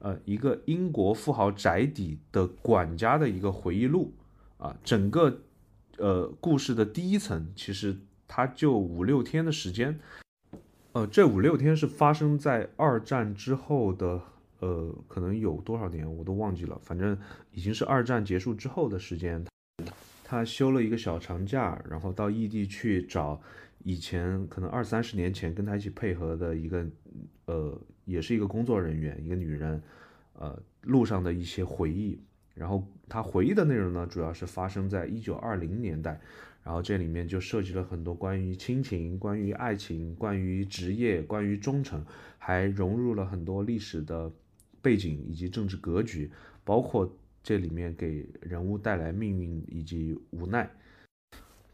[0.00, 4.12] 呃，一个英国富豪宅邸的管家的一个回忆录
[4.58, 4.76] 啊。
[4.82, 5.42] 整个，
[5.98, 10.00] 呃，故事的第一层其实他就五六天的时间，
[10.90, 14.20] 呃，这五六天是发生在二战之后的，
[14.58, 17.16] 呃，可能有多少年我都忘记了，反正
[17.52, 19.44] 已经是二战结束之后的时间。
[20.24, 23.40] 他休了一个小长假，然后到异地去找。
[23.84, 26.86] 以前可能二三十年前跟他一起配合的一个，
[27.46, 29.82] 呃，也是一个工作人员，一个女人，
[30.34, 32.20] 呃，路上的一些回忆。
[32.54, 36.20] 然后他回忆的内容呢，主要是发生在一九二零年代。
[36.64, 42.06] 然后这里面就涉及了很多关于亲情、关于爱情、关于职业、关于忠诚，
[42.38, 44.30] 还融入了很多历史的
[44.80, 46.30] 背景以及政治格局，
[46.62, 50.70] 包括这里面给人物带来命运以及无奈。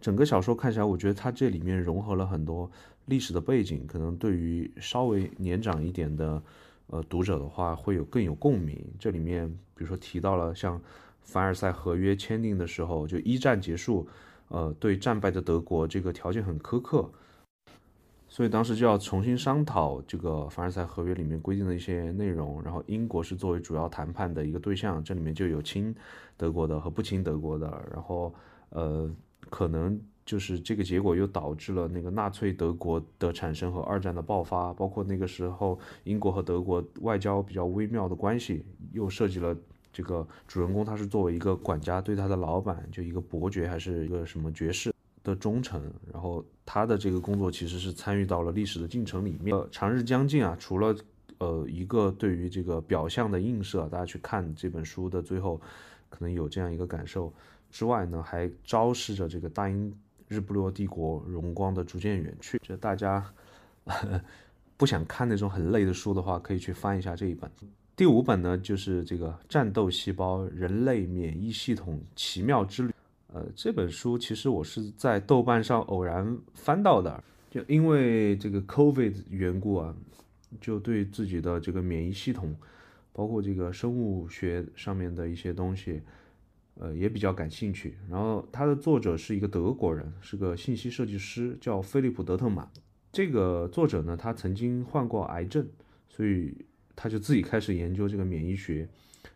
[0.01, 2.71] 整个小说看起来，我觉得它这里面融合了很多
[3.07, 6.41] 历史的背景，可能对于稍微年长一点的
[6.87, 8.81] 呃读者的话，会有更有共鸣。
[8.97, 10.81] 这里面比如说提到了像
[11.23, 14.07] 凡尔赛合约签订的时候，就一战结束，
[14.49, 17.11] 呃，对战败的德国这个条件很苛刻，
[18.29, 22.63] 所以当时就要重新商讨这个凡尔赛合约里面规定的一些内容。
[22.63, 25.93] 然后英国是作为主要谈判的一个对象，这里面就有亲
[26.37, 28.33] 德国的和不亲德国的，然后
[28.71, 29.11] 呃。
[29.51, 39.57] 可能就是这个结果又导致了那个纳粹德国的产生和二战的爆发，包括那个时候英国和德国外交比较微妙的关系，又涉及了
[39.93, 44.93] 这个主人公他是作为一个管家对他的老板，就一个伯爵还是一个什么爵士
[45.25, 45.83] 的忠诚，
[46.13, 49.57] 然后他的这个工作其实是参与到了历史的进程里面。
[49.71, 50.95] 长日将近啊，除了
[51.39, 55.59] 呃一个对于这个表象的映射，大家去看这本书的最后，
[56.11, 57.33] 可能有这样一个感受。
[57.71, 59.95] 之外呢，还昭示着这个大英
[60.27, 62.61] 日不落帝国荣光的逐渐远去。
[62.63, 63.25] 这大家
[64.77, 67.51] 不想看那种很累的书的话，可以去翻一下这一本。
[67.97, 72.91] 第五本呢，就是这个《战斗细胞：人类免疫系统奇妙之旅》。
[73.33, 79.95] 呃，这本书其实我是在豆瓣上偶然翻到的，就因为这个 COVID 缘故啊，
[80.61, 82.55] 就对自己的这个免疫系统，
[83.13, 86.01] 包括这个生物学上面的一些东西，
[86.79, 87.99] 呃，也比较感兴趣。
[88.09, 92.71] 然后它的作者是一个德国人，是个信息设计师，叫菲利普·德特玛。
[93.11, 95.67] 这个作者呢，他曾经患过癌症，
[96.09, 96.55] 所以
[96.95, 98.89] 他就自己开始研究这个免疫学，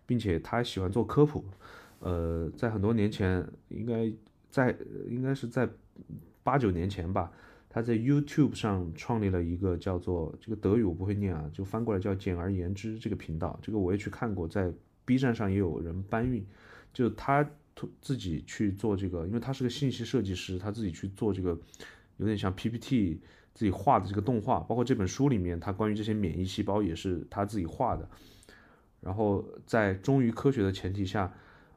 [0.06, 1.44] 并且他喜欢做科普。
[2.00, 4.12] 呃，在很多年前，应该
[4.50, 4.76] 在
[5.08, 5.68] 应该是在
[6.42, 7.32] 八九年前吧，
[7.68, 13.58] 他在 YouTube 上创立了一个叫做这个德语我不会念啊，就翻过来叫简而言之这个频道。
[13.62, 14.72] 这个我也去看过，在
[15.04, 16.44] B 站上也有人搬运，
[16.92, 17.48] 就他
[18.00, 21.58] 自己去做这个，因为他是个信息设计师，他自己去做这个，
[22.16, 23.20] 有点像 PPT。
[23.54, 28.08] 自己画的这个动画，包括这本书里面，他关于这些免疫细胞也是他自己画的。
[28.98, 31.30] 然后在忠于科学的前提下，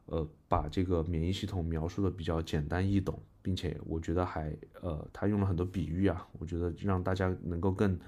[0.05, 7.99] 呃，把这个免疫系统描述的比较简单易懂，并且我觉得还呃，他用了很多比喻啊，我觉得让大家能够更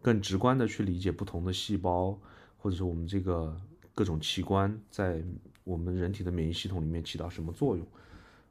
[0.00, 2.18] 更直观的去理解不同的细胞，
[2.56, 3.54] 或者是我们这个
[3.94, 5.22] 各种器官在
[5.68, 7.86] 我们人体的免疫系统里面起到什么作用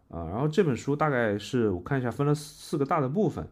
[0.09, 0.29] 啊。
[0.29, 3.47] 然后这本书大概是我看一下，分了四个大的部分。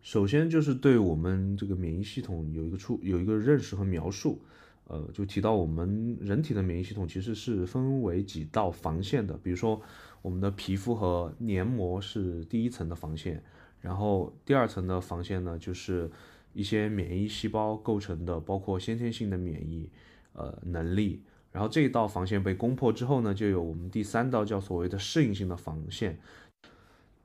[0.00, 4.40] 首先就是对我们这个免疫系统有一个出有一个认识和描述，
[4.86, 9.78] 呃，就提到我们人体的免疫系统其实是分为几道防线的，比如说
[10.22, 13.42] 我们的皮肤和黏膜是第一层的防线，
[13.82, 16.10] 然后第二层的防线呢就是
[16.54, 19.90] 一些免疫细胞构成的，包括先天性的免疫
[20.32, 26.18] 呃能力，然后这一道防线被攻破之后呢，就有我们第三道叫所谓的适应性的防线。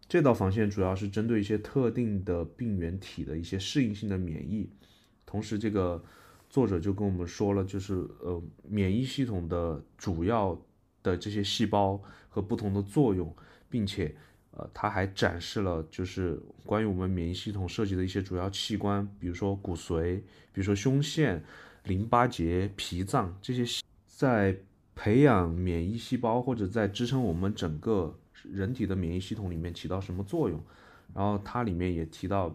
[0.08, 4.70] 这道防线主要是针对一些特定的病原体的一些适应性的免疫，
[5.26, 6.04] 同时这个
[6.50, 10.60] 作者就跟我们说了，就是呃免疫系统的主要
[11.02, 13.36] 的这些细胞和不同的作用，
[13.70, 14.16] 并且
[14.52, 20.18] 呃他还展示了就是关于我们免疫系统设计的一些主要器官，比如说骨髓，
[20.52, 21.44] 比如说胸腺、
[21.86, 23.83] 淋巴结、脾脏这些，
[24.24, 24.58] 在
[24.96, 28.18] 培养免疫细胞或者在支撑我们整个。
[28.52, 30.62] 人体的免疫系统里面起到什么作用？
[31.14, 32.50] 然后它里面也提到，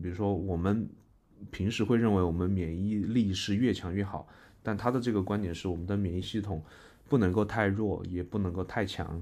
[0.00, 0.88] 比如说我们
[1.50, 4.28] 平时会认为我们免疫力是越强越好，
[4.62, 6.62] 但他的这个观点是我们的免疫系统
[7.08, 9.20] 不能够太弱，也不能够太强。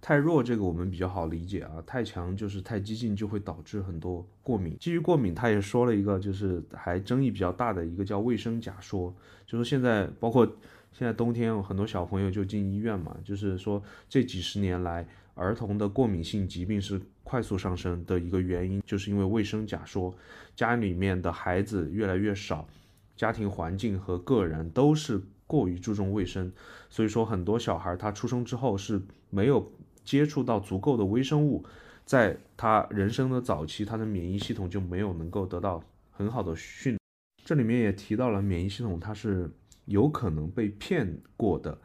[0.00, 4.74] 太弱这个我们比较好理解啊，太强就是太激进，就会导致很多过敏。
[4.78, 9.14] 基于过敏，他也说了一个就是还争议比较大的一个叫卫生假说，
[9.46, 10.50] 就是现在包括
[10.96, 15.06] 现在冬天很多小朋友就进医院嘛，就是说这几十年来。
[15.38, 20.16] 儿童的过敏性疾病是快速上升的一个原因，就是因为卫生假说，
[20.54, 22.66] 家里面的孩子越来越少，
[23.14, 26.50] 家庭环境和个人都是过于注重卫生，
[26.88, 29.70] 所以说很多小孩他出生之后是没有
[30.02, 31.62] 接触到足够的微生物，
[32.06, 36.96] 在他人生的早期，他的免疫系统就没有能够得到很好的训。
[37.44, 39.50] 这里面也提到了免疫系统，它是
[39.86, 41.76] 有可能被骗过的。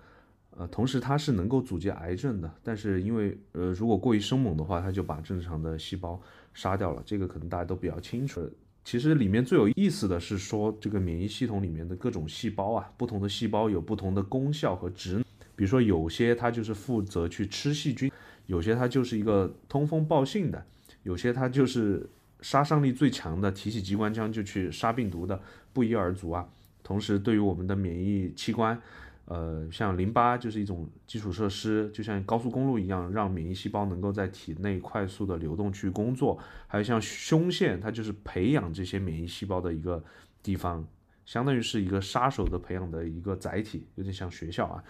[0.58, 6.22] 呃，同时它是能够阻截癌症的，但是因为呃，如果过于生猛的话，它就把正常的细胞
[6.54, 7.02] 杀掉了。
[7.06, 8.48] 这个可能大家都比较清楚。
[8.84, 15.24] 其实里面最有意思的是说，这个免疫系统里面的各种细胞啊，不同的细胞有不同的功效和职能。
[15.56, 18.12] 比如说有些它就是负责去吃细菌，
[18.48, 20.66] 有些它就是一个通风报信的，
[21.04, 22.10] 有些它就是
[22.42, 25.40] 杀伤力最强的，提起机关枪就去杀病毒的，
[25.72, 26.50] 不一而足啊。
[26.84, 28.80] 同时，对于我们的免疫器官。
[29.26, 36.38] 呃，像淋巴就是一种基础设施，就像高速公路一样，让免疫细胞能够在体内快速的流动去工作。
[36.68, 40.04] 还有像胸腺，它就是培养这些免疫细胞的一个
[40.44, 40.86] 地方，
[41.26, 44.84] 相当于是一个杀手的培养的一个载体，有点像学校啊。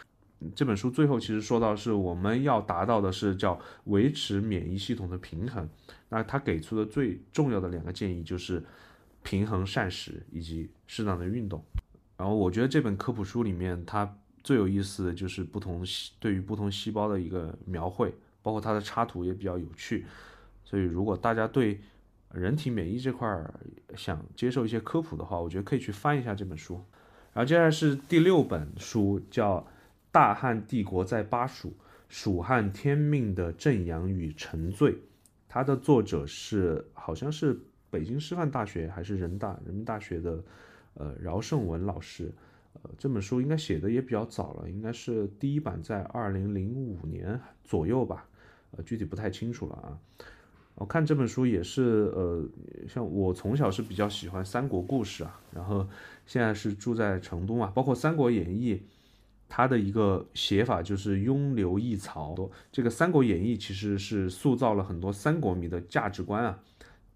[0.55, 5.69] 这本书最后其实说到，是我们要达到的是叫维持免疫系统的平衡。
[6.09, 8.63] 那他给出的最重要的两个建议就是
[9.23, 11.63] 平衡膳食以及适当的运动。
[12.17, 14.17] 然后我觉得这本科普书里面它。
[14.43, 15.85] 最有意思的就是不同
[16.19, 18.11] 对于不同细胞的一个描绘，
[18.41, 20.03] 包括它的插图也比较有趣。
[20.63, 21.79] 所以如果大家对
[22.33, 23.53] 人体免疫这块儿
[23.95, 26.73] 想接受一些科普的话，我觉得可以去翻一下这本书。
[27.33, 29.57] 然后接下来是第六本书，叫
[30.11, 31.75] 《大汉帝国在巴蜀：
[32.09, 34.93] 蜀汉天命的正阳与沉醉》，
[35.47, 37.59] 它的作者是好像是
[37.91, 40.43] 北京师范大学还是人大人民大学的
[40.95, 42.31] 呃饶胜文老师。
[42.81, 48.25] 呃，这本书应该写的也比较早了，应该是第一版在二零零五年左右吧，
[48.71, 49.99] 呃，具体不太清楚了啊。
[50.75, 52.49] 我看这本书也是，呃，
[52.87, 55.85] 像我从小是比较喜欢三国故事啊，然后
[56.25, 58.75] 现在是住在成都嘛，包括《三国演义》，
[59.49, 62.49] 它的一个写法就是拥刘抑曹。
[62.71, 66.63] 这个《三国演义》其实是塑造了很多三国迷的价值观啊，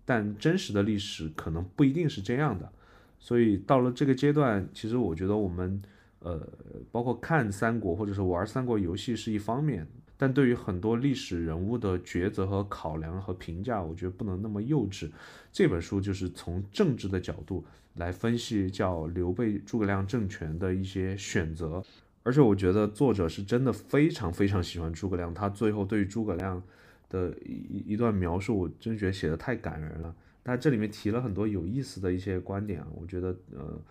[0.06, 2.72] 但真实的历史可能不一定是这样的。
[3.20, 5.82] 所以到了这个阶段，其实我觉得我们，
[6.20, 6.48] 呃，
[6.92, 9.88] 包括看三国或者是玩三国游戏是一方面。
[10.18, 15.12] 但对于很多历史人物的抉择和考量和评价，我觉得不能那么幼稚。
[15.52, 21.84] 这本书就是从政治的角度来分析叫刘备诸葛亮政权的一些选择，
[22.24, 25.34] 而且我觉得作者是真的非常非常喜欢诸葛亮。
[25.34, 26.64] 他最后对于诸葛亮
[27.10, 30.16] 的一一段描述，我真觉得写的太感人了。
[30.44, 33.82] 他这里面提了很多有意思的一些观点啊，我觉得呃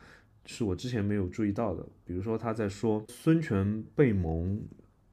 [0.47, 1.87] 是我之前没有注意到的。
[2.05, 4.61] 比如说他在说孙权被蒙。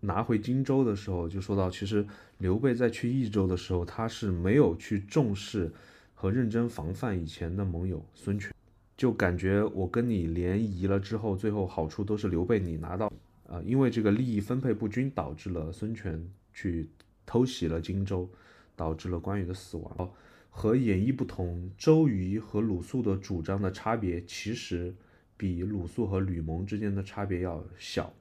[0.03, 2.03] 拿回荆州的时候，就说到，其实
[2.39, 5.71] 刘备在去益州的时候，他是没有去重视
[6.15, 8.51] 和认真防范以前的盟友孙权，
[8.97, 13.13] 就感觉我跟你联谊了之后，最后好处都是刘备你拿到，
[13.45, 16.89] 啊，因为这个利益分配不均，导致了孙权去
[17.31, 18.29] 偷袭了荆州，
[18.75, 20.11] 导致了关羽的死亡。
[20.49, 24.93] 和演义不同，周瑜和鲁肃的主张的差别，其实
[25.37, 28.13] 比鲁肃和吕蒙之间的差别要小。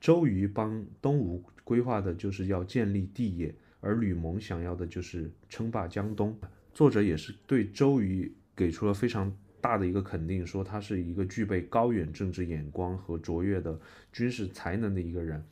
[0.00, 6.36] 周瑜帮东吴规划的就是要建立帝业，而吕蒙想要的就是称霸江东。
[6.74, 13.78] 作者也是对周瑜给出了非常大的一个肯定，说他是一个具备高远政治眼光和卓越的
[14.12, 15.44] 军事才能的一个人。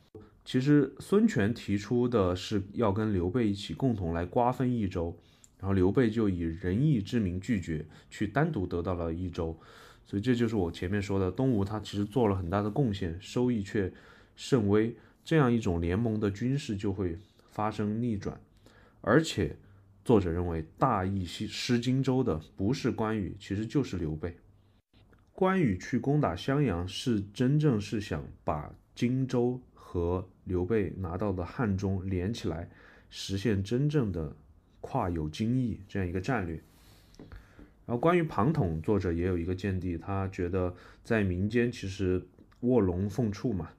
[0.47, 5.13] 其实孙权提出的是要跟刘备一起共同来瓜分益州，
[5.59, 9.59] 然后刘备就以仁义之名拒绝，去单独得到了益州。
[10.05, 13.91] 所以这就是我前面说的，东吴他其实做了很大的贡献，收益却。
[14.37, 14.95] 甚微，
[15.25, 17.17] 这样一种联盟的军事就会
[17.49, 18.39] 发生逆转，
[19.01, 19.57] 而且
[20.05, 24.37] 作者认为大意失失荆州的不是关羽，其实就是刘备。
[25.33, 32.69] 关羽去攻打襄阳，是真正是想把荆州和刘备拿到的汉中连起来，
[33.09, 34.35] 实现真正的
[34.81, 36.61] 跨有荆益这样一个战略。
[37.85, 40.73] 然后关于庞统，作者也有一个见地，他觉得
[41.03, 42.25] 在民间其实
[42.61, 43.69] 卧龙凤雏嘛。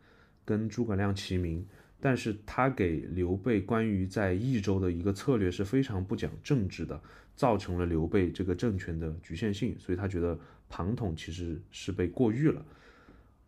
[0.45, 1.63] 跟诸葛亮齐名，
[2.01, 6.99] 但是他给刘备关于在益州的一个策略是非常不讲政治的，
[7.37, 10.41] 造成了刘备这个政权的局限性，所以他觉得
[10.71, 12.65] 庞统其实是被过誉了。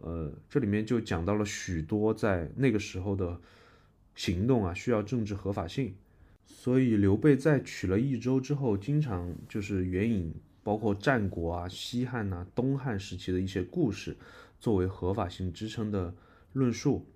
[0.00, 3.40] 呃，这里面就讲到了许多在那个时候的
[4.14, 5.94] 行动啊，需要政治合法性，
[6.44, 14.16] 所以刘备在取了益州之后，经常就是援引包括战国啊、西汉呐、东汉时期的一些故事，
[14.58, 16.14] 作为合法性支撑的。
[16.52, 17.06] 论述，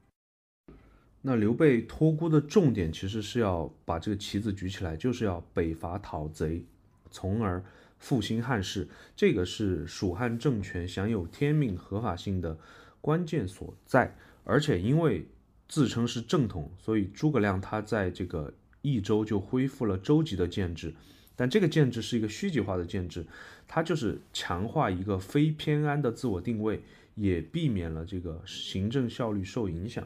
[1.23, 6.65] 那刘备托孤的重点其实是要把这个旗子举起来，就是要北伐讨贼，
[7.11, 7.65] 从而
[8.05, 8.87] 复兴汉室。
[9.17, 12.59] 这个是蜀汉政权享有天命合法性的
[13.01, 14.15] 关键所在。
[14.45, 15.27] 而且因为
[15.67, 18.53] 自称是正统，所以诸葛亮他在这个
[18.83, 20.95] 益州就恢复了州级的建制。
[21.35, 23.25] 但这个建制是一个虚极化的建制，
[23.67, 26.83] 它就是强化一个非偏安的自我定位。
[27.17, 30.05] 也避免了这个行政效率受影响。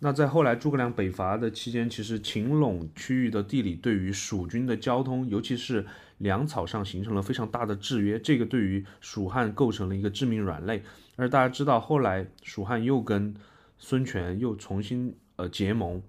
[0.00, 5.86] 那在后来诸葛亮北伐的期间，其实秦陇区域的地理对于蜀军的交通，尤其是
[6.18, 10.82] 粮草上形成了非常大的制约，这个对于蜀汉构成了一个致命软肋。
[11.16, 13.34] 而大家知道，后来蜀汉又跟
[13.78, 16.02] 孙权又重新呃结盟，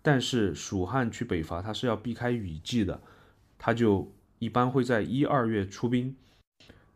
[0.00, 3.00] 但是蜀汉去北伐，他是要避开雨季的，
[3.58, 6.16] 他就一般会在一二月出兵。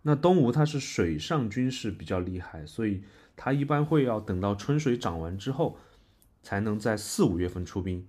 [0.02, 3.02] 那东吴它是水上军事比较厉害，所以
[3.34, 5.76] 它一般会要等到春水涨完之后，
[6.42, 8.07] 才能在四五月份出兵，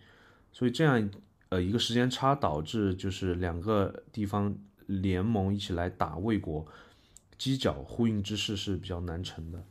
[0.52, 1.10] 所以这样
[1.50, 6.66] 呃一个时间差导致就是两个地方联盟一起来打魏国，
[7.38, 9.64] 犄角呼应之势是比较难成的。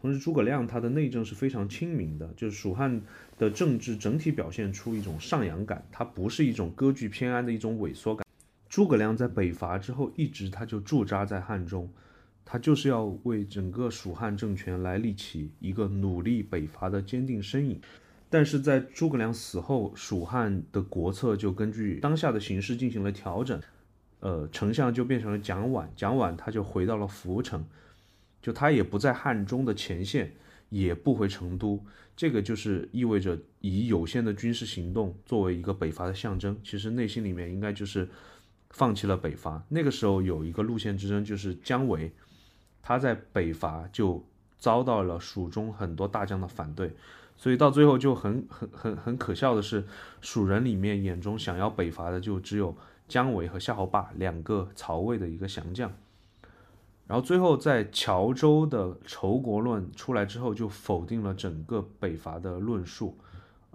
[0.00, 3.02] 同时诸葛亮他的内政是非常亲民的，就是蜀汉
[3.36, 8.24] 的政治整体表现出一种上扬感，它不是一种割据偏安的一种萎缩感。
[8.68, 11.90] 诸葛亮在北伐之后，一直他就驻扎在汉中，
[12.44, 17.80] 他就是要为整个蜀汉政权来立起一个努力北伐的坚定身影。
[18.30, 23.60] 但是在诸葛亮死后，蜀汉的国策就根据当下的形势进行了调整，
[24.20, 27.64] 呃，丞相就变成了蒋琬，蒋琬他就回到了涪城，
[28.40, 30.32] 就他也不在汉中的前线，
[30.68, 31.84] 也不回成都，
[32.16, 38.08] 这个就是意味着以有限的军事行动作为一个北伐的象征，其实内心里面应该就是。
[38.70, 42.12] 放弃了北伐，那个时候有一个路线之争，就是姜维，
[42.82, 44.22] 他在北伐就
[44.58, 46.92] 遭到了蜀中很多大将的反对，
[47.38, 49.86] 所以到最后就很很很很可笑的是，
[50.20, 52.76] 蜀人里面眼中想要北伐的就只有
[53.06, 55.90] 姜维和夏侯霸两个曹魏的一个降将。
[57.06, 63.16] 然后最后在乔州的仇国论出来之后，就否定了整个北伐的论述，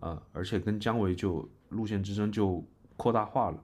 [0.02, 2.64] 呃，而且跟姜维就路线之争就
[2.98, 3.58] 扩大化了，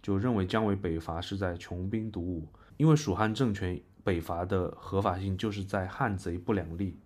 [0.00, 2.46] 就认为姜维北伐是在穷兵黩武，
[2.76, 6.96] 因为蜀汉政权北伐的合法性就是在汉贼不两立。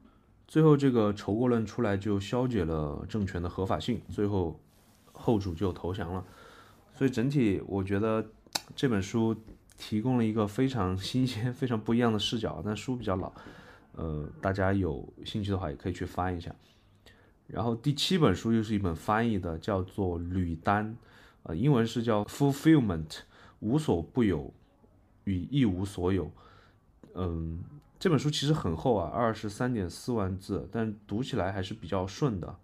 [0.47, 4.61] 最后这个仇国论出来就消解了政权的合法性，最后
[5.13, 6.25] 后主就投降了。
[6.95, 8.27] 所以整体我觉得
[8.75, 9.37] 这本书。
[9.77, 13.33] 提供了一个非常新鲜、 非常不一样的视角，但书比较老，
[13.97, 16.55] 呃，大家有兴趣的话也可以去翻一下。
[17.49, 20.93] 然后第七本书又是一本翻译的，叫做《履单》，
[21.43, 23.09] 呃，英文是叫《Fulfillment》，
[23.59, 24.55] 无所不有
[25.25, 26.31] 与一无所有。
[27.15, 27.59] 嗯，
[28.05, 32.55] 这本书其实很厚啊，二十三点四万字，但读起来还是比较顺的。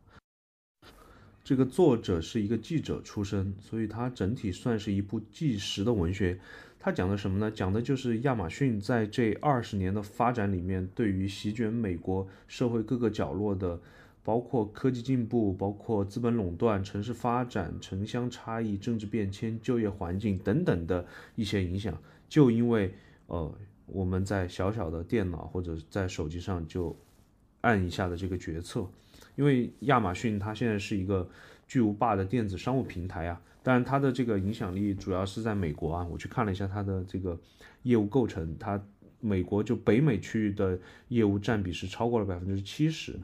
[1.43, 6.39] 这个作者是一个记者出身，所以他整体算是一部纪实的文学。
[6.79, 7.51] 他讲的什么呢？
[7.51, 13.81] 讲的就是亚马逊在这二十年的发展里面，对于席卷美国社会各个角落的，
[14.23, 21.97] 包括科技进步、包括资本垄断、城市发展、城乡差异、政治变迁、就业环境等等的一些影响。
[22.29, 22.95] 就因为
[23.29, 23.51] 呃，
[23.93, 26.97] 我们在小小的电脑或者在手机上就
[27.61, 28.89] 按一下的这个决策，
[29.37, 31.29] 因为亚马逊它现在是一个
[31.67, 33.41] 巨无霸的电子商务平台啊。
[33.63, 36.07] 当然，它的这个影响力主要是在美国啊。
[36.11, 37.39] 我去看了一下它的这个
[37.83, 38.83] 业务构成，它
[39.21, 40.79] 美国就北美区域的
[41.09, 43.21] 业务占比是超过了百分之七十。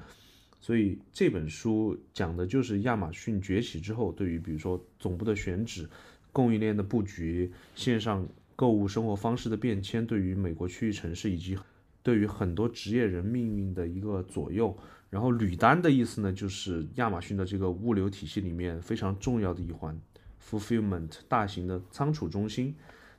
[0.60, 5.88] 所以这本书讲的就是亚马逊崛起之后，对于比如说总部的选址、
[6.32, 8.26] 供应链的布局、线上
[8.56, 11.56] 购物生活方式的变迁，对于美国区域城市以及
[12.02, 14.76] 对于很多职业人命运的一个左右。
[15.08, 19.96] 然后履单的意思呢，就是亚马逊的这个物流体系里面非常重要的一环。
[20.42, 22.74] Fulfillment 大型的仓储中心，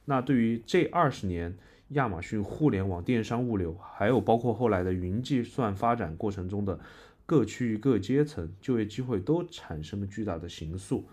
[0.06, 1.58] 那对于这二十年
[1.90, 6.80] 亚马逊互联网电商物流，还有包括后来的云计算发展过程中的
[7.26, 11.06] 各区域各阶层就业机会都产生了巨大的形塑。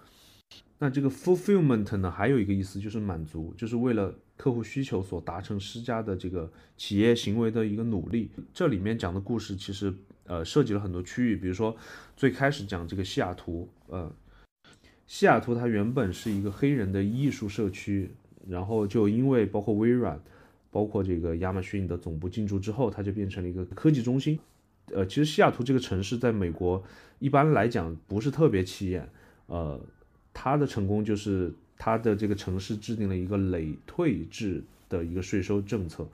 [0.78, 8.30] 那这个 Fulfillment 呢，还有一个意思就是满足，就是为了客户需求所达成施加的这个企业行为的一个努力。
[8.52, 11.76] 这里面讲的故事其实呃涉及了很多区域，比如说
[12.16, 14.12] 最开始讲这个西雅图，呃。
[15.06, 18.10] 西雅图它原本是一个黑人的艺术社区，
[18.48, 20.18] 然后就因为包括微软，
[20.70, 24.38] 包括这个亚马逊的总部进驻之后，它就变成了一个科技中心。
[24.94, 26.82] 呃，其实西雅图这个城市在美国
[27.18, 29.06] 一般来讲不是特别起眼，
[29.46, 29.78] 呃，
[30.34, 36.06] 它的成功就是它的这个城市制定了一个累退制的一个税收政策，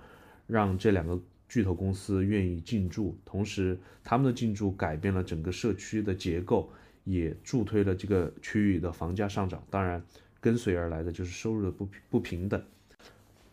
[0.46, 1.18] 让这两个
[1.48, 6.70] 巨头公司愿意进驻，同时他们的进驻改变了整个社区的结构。
[7.04, 10.00] 也助推了这个区域的房价上涨，当然
[10.38, 12.62] 跟随而来的就是收入的不不平等。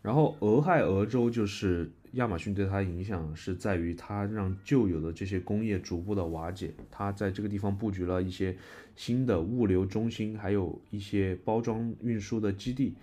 [0.01, 8.55] 然后俄亥俄州就是亚马逊对它影响是在于它让旧有的这些工业逐步的瓦解，它在这个地方布局了一些
[8.97, 12.95] 新的物流中心，还有一些包装运输的基地。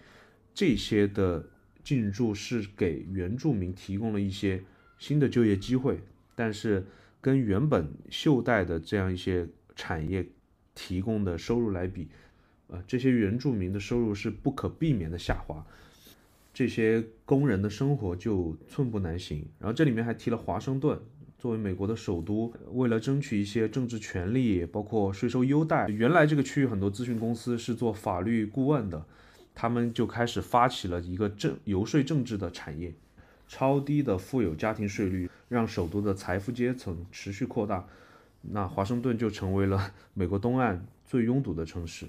[0.52, 1.48] 这些的
[1.82, 4.62] 进驻是给原住民提供了一些
[4.98, 6.00] 新的就业机会，
[6.34, 6.84] 但是
[7.22, 10.26] 跟原本袖带的这样一些产业。
[10.76, 12.08] 提供的收入来比，
[12.66, 15.64] 呃，这些原住民的收入是不可避免的下滑，
[16.52, 19.46] 这些工人的生活就寸步难行。
[19.60, 21.00] 然后这里面还提了华盛顿
[21.44, 29.04] 作为美国的首都，为了争取一些政治权利，包括税收优待，原来这个区域很多咨询公司是做法律顾问的，
[29.54, 32.94] 他们就开始发起了一个政游说政治的产业，
[33.46, 37.84] 超低的富有家庭税率让首都的财富阶层持续扩大。
[38.40, 42.06] 那华盛顿就成为了美国东岸最拥堵的城市，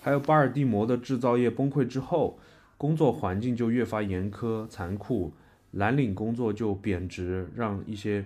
[0.00, 2.38] 还有巴尔的摩的制造业崩溃之后，
[2.78, 5.34] 工作环境就越发严苛残酷，
[5.72, 8.24] 蓝领工作就贬值，让一些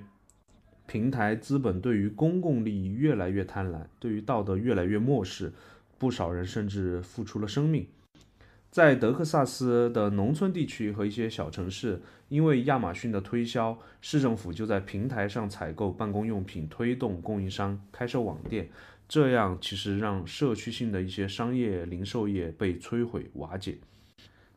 [0.90, 5.52] 平台资本对于公共利益越来越贪婪，对于道德越来越漠视，
[5.98, 7.86] 不少人甚至付出了生命。
[8.72, 18.68] 在德克萨斯的农村地区和一些小城市，因为亚马逊的推销，市政府就在平台上采购办公用品，推动供应商开设网店，
[19.08, 23.78] 这样其实让社区性的一些商业零售业被摧毁瓦解。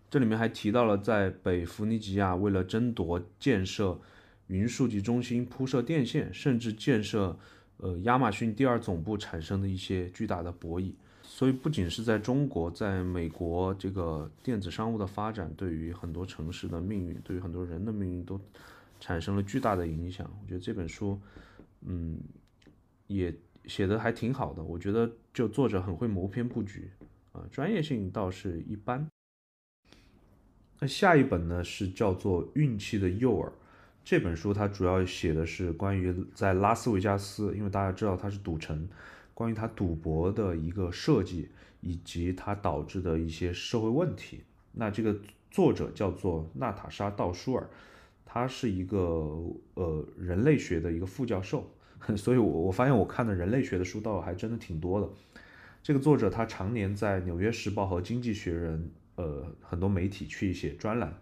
[0.10, 4.00] 这里面还提到了在北弗尼吉亚，为了争夺建设
[4.48, 7.38] 云数据中心、铺设电线，甚至建设
[7.78, 10.94] 呃亚马逊第二总部产生的一些巨大的博弈。
[11.24, 18.40] 所以，不仅是在中国，在美国，这个电子商务的发展对于很多城市的命运，对于很多人的命运都
[19.00, 20.30] 产生了巨大的影响。
[20.42, 21.20] 我觉得这本书，
[21.82, 22.20] 嗯，
[23.08, 23.34] 也
[23.66, 26.92] 写的还挺好的，我觉得就作者很会谋篇布局
[27.32, 29.08] 啊，专业性倒是一般。
[30.80, 33.48] 那下一本呢是叫做《运气的诱饵》
[34.06, 38.88] 这本书，它主要写的是关于在拉斯维加斯，因为大家知道它是赌城，
[39.34, 41.48] 关于它赌博的一个设计
[41.80, 44.44] 以及它导致的一些社会问题。
[44.74, 45.16] 那这个
[45.50, 47.70] 作者叫做娜塔莎·道舒尔，
[48.26, 49.00] 他是一个
[49.76, 51.72] 呃人类学的一个副教授，
[52.18, 55.08] 所以我我发现我看的人类学的书倒还真的挺多的。
[55.82, 58.92] 这个作者他常年在《纽约时报》和《经济学人》
[59.22, 61.14] 呃很多媒体去写专栏，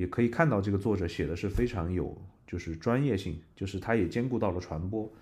[0.00, 5.12] 也可以看到这个作者写的是非常有就是专业性，就是他也兼顾到了传播。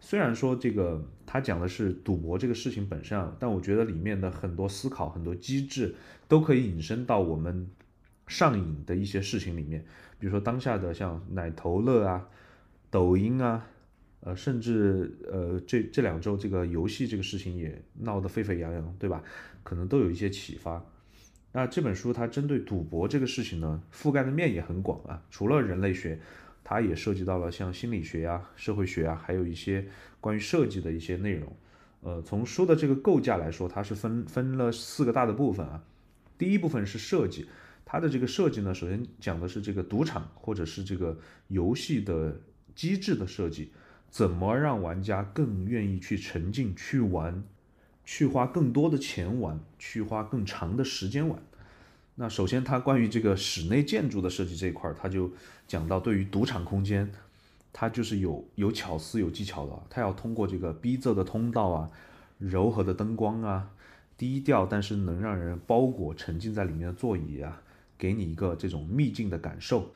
[0.00, 5.94] 虽然说这个他讲的是赌博这个事情本身，但我觉得里面的很多思考、很多机制
[6.26, 7.68] 都可以引申到我们
[8.26, 9.84] 上瘾的一些事情里面。
[10.18, 12.26] 比如说当下的像奶头乐啊、
[12.90, 13.66] 抖音啊，
[14.20, 19.22] 呃，甚至呃这这两周这个游戏这个事情也闹得沸沸扬扬，对吧？
[19.62, 20.82] 可能都有一些启发。
[21.52, 26.18] 那这本书它针对赌博这个事情呢，覆盖的面也很广啊，除了人类学。
[26.64, 29.84] 它也涉及到了像心理学呀、社会学啊，还有一些
[30.20, 31.52] 关于设计的一些内容。
[32.02, 35.82] 呃，从书的这个构架来说，它是分分了四个大的部分啊。
[36.38, 37.46] 第一部分是设计，
[37.84, 42.40] 它的这个设计呢，首先讲的是这个赌场或者是这个游戏的
[42.76, 43.72] 机制的设计，
[44.08, 47.42] 怎么让玩家更愿意去沉浸、去玩、
[48.04, 51.38] 去花更多的钱玩、去花更长的时间玩。
[52.16, 55.30] 那首先，它关于这个室内建筑的设计这一块儿，它就
[55.66, 57.10] 讲到对于赌场空间，
[57.72, 59.82] 它就是有有巧思、有技巧的。
[59.88, 61.90] 它要通过这个逼仄的通道啊、
[62.38, 63.70] 柔和的灯光啊、
[64.18, 67.62] 低调但是能让人包裹沉浸在里面的座椅啊，
[67.96, 69.90] 给你一个这种秘境的感受。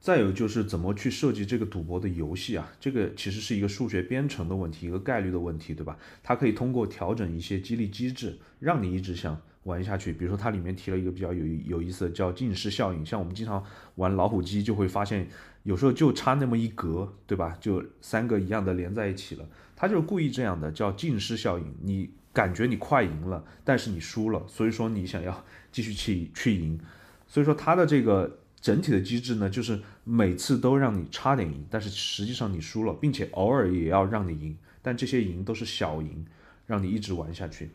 [0.00, 5.98] 再有就是怎么去设计这个赌博的游戏啊，这个其实是一个数学编程的问题，一个概率的问题，对吧？
[6.22, 9.40] 它可以通过调整一些激励机制，让你一直想。
[9.64, 13.62] 玩下去，比如说它里面提了一个比较有有意思的叫近视效应，像我们经常
[13.96, 15.28] 玩老虎机就会发现，
[15.64, 17.54] 有时候就差那么一格，对吧？
[17.60, 19.46] 就三个一样的连在一起了，
[19.76, 21.74] 它就是故意这样的，叫近视效应。
[21.82, 26.80] 你感觉你快赢了，但是你输了，所以说你想要继续去去赢，
[27.26, 36.26] 所以说它的这个整体的机制呢，就是每次都让你差点赢，但是实际上你输了，并且偶尔也要让你赢，但这些赢都是小赢，
[36.66, 37.70] 让你一直玩下去。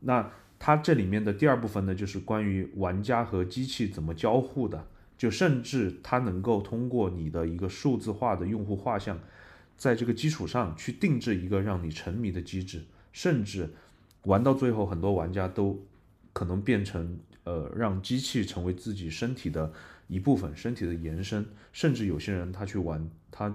[0.00, 0.30] 那。
[0.56, 4.86] 它这里面的第二部分呢，就是关于玩家和机器怎么交互的，
[5.18, 9.18] 就甚至它能够通过你的一个数字化的用户画像，
[9.76, 12.82] 在这个基础上去定制一个让你沉迷的机制，
[13.12, 13.74] 甚至
[14.22, 15.84] 玩到最后，很多玩家都
[16.32, 19.70] 可能变成呃让机器成为自己身体的
[20.06, 23.54] 一部分，身体的延伸，甚至有些人他去玩，他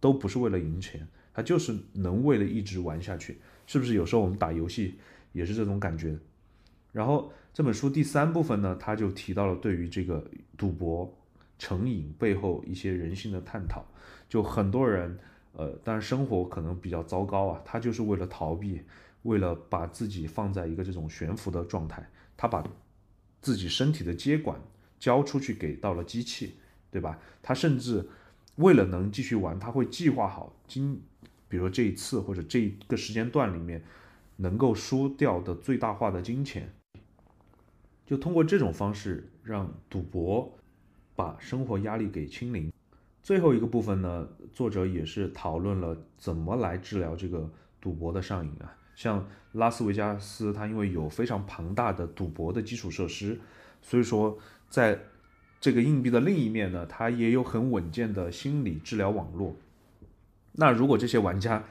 [0.00, 3.94] 都不是为了赢钱，他就是能为了一直玩下去，是不是？
[3.94, 4.98] 有时候我们打游戏
[5.32, 6.18] 也是这种感觉。
[6.92, 10.24] 然后这本书第三部分呢，他就提到了对于这个
[10.56, 11.16] 赌博
[11.58, 13.84] 成瘾背后一些人性的探讨。
[14.28, 15.18] 就很多人，
[15.52, 18.80] 呃，当然生活可能比较糟糕啊，他就是为了逃避，
[19.22, 22.64] 为了把自己放在一个这种悬浮的状态，他把
[23.40, 24.60] 自己身体的接管
[25.00, 26.54] 交出去给到了机器，
[26.92, 27.18] 对吧？
[27.42, 28.08] 他甚至
[28.56, 31.02] 为了能继续玩，他会计划好今，
[31.48, 33.82] 比如说这一次或者这一个时间段里面
[34.36, 36.72] 能够输掉的最大化的金钱。
[38.06, 40.52] 就通过这种方式让赌博
[41.16, 42.72] 把生活压力给清零。
[43.22, 48.76] 最后一个部分呢，作者也是讨论了怎么来治疗这个赌博的上瘾啊。
[48.96, 53.38] 像拉斯维加斯，它因为有非常庞大的赌博的基础设施，
[53.80, 54.36] 所以说
[54.70, 54.98] 在
[55.60, 59.56] 这个硬币的另一面呢，它也有很稳健的心理治疗网络。
[60.52, 61.64] 那如果这些玩家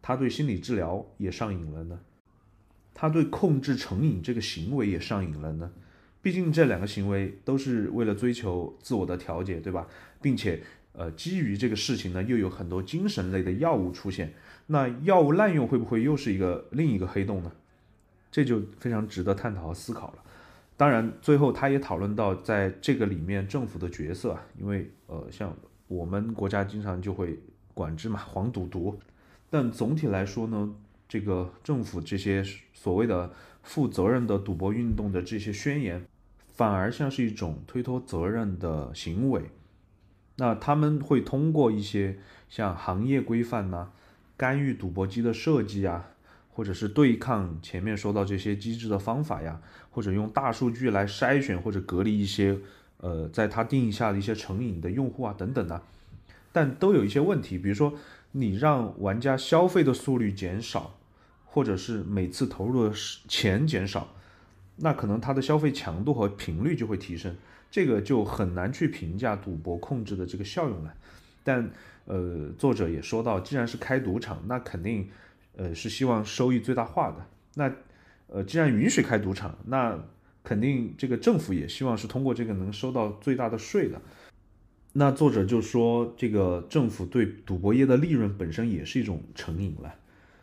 [0.00, 1.98] 他对心理治疗也上瘾了呢？
[2.94, 5.70] 他对控制成瘾这个行为也上瘾了呢，
[6.22, 9.86] 毕竟这两个行为都是为了追求自我的调节，对吧？
[10.22, 10.62] 并且，
[10.92, 14.32] 呃，基于这个事情呢，又有很多精神类的药物出现，
[14.66, 17.52] 那药物滥用会不会又是一个另一个黑洞呢？
[18.30, 20.22] 这就非常值得探讨和思考了。
[20.76, 25.56] 当然，最后他也讨论到在这个里面政府的角色啊，因为呃，像
[25.88, 27.38] 我们国家经常就会
[27.74, 28.98] 管制嘛，黄赌毒，
[29.50, 30.74] 但总体来说呢。
[31.08, 36.04] 这个政府这些所谓的负责任的赌博运动的这些宣言，
[36.52, 39.42] 反而像是一种推脱责任的行为。
[40.34, 42.18] 那他们会通过一些
[42.48, 43.92] 像行业规范呐、
[44.36, 46.06] 干预赌博机的设计呀，
[46.56, 52.58] 或者是对抗前面说到这些机制的方法呀，或者用大数据来筛选或者隔离一些
[52.96, 55.82] 呃在他定义下的一些成瘾的用户啊等等的，
[56.52, 57.92] 但都有一些问题，比如说。
[58.32, 60.98] 你让玩家消费的速率减少，
[61.46, 62.94] 或者是每次投入的
[63.26, 64.14] 钱减少，
[64.76, 67.34] 那可能它的消费强度和频率就会提升，
[67.70, 70.92] 这个就很难去评价赌博控制的这个效用了。
[71.42, 71.70] 但
[72.04, 75.08] 呃，作者也说到，既然是开赌场，那肯定
[75.56, 77.26] 呃是希望收益最大化的。
[77.54, 77.72] 那
[78.28, 79.98] 呃，既然允许开赌场，那
[80.44, 84.00] 肯定这个政府也希望是通过这个能收到最大的税的。
[84.92, 89.94] 那作者就说，这个政府对赌博业的利润本身也是一种成瘾了。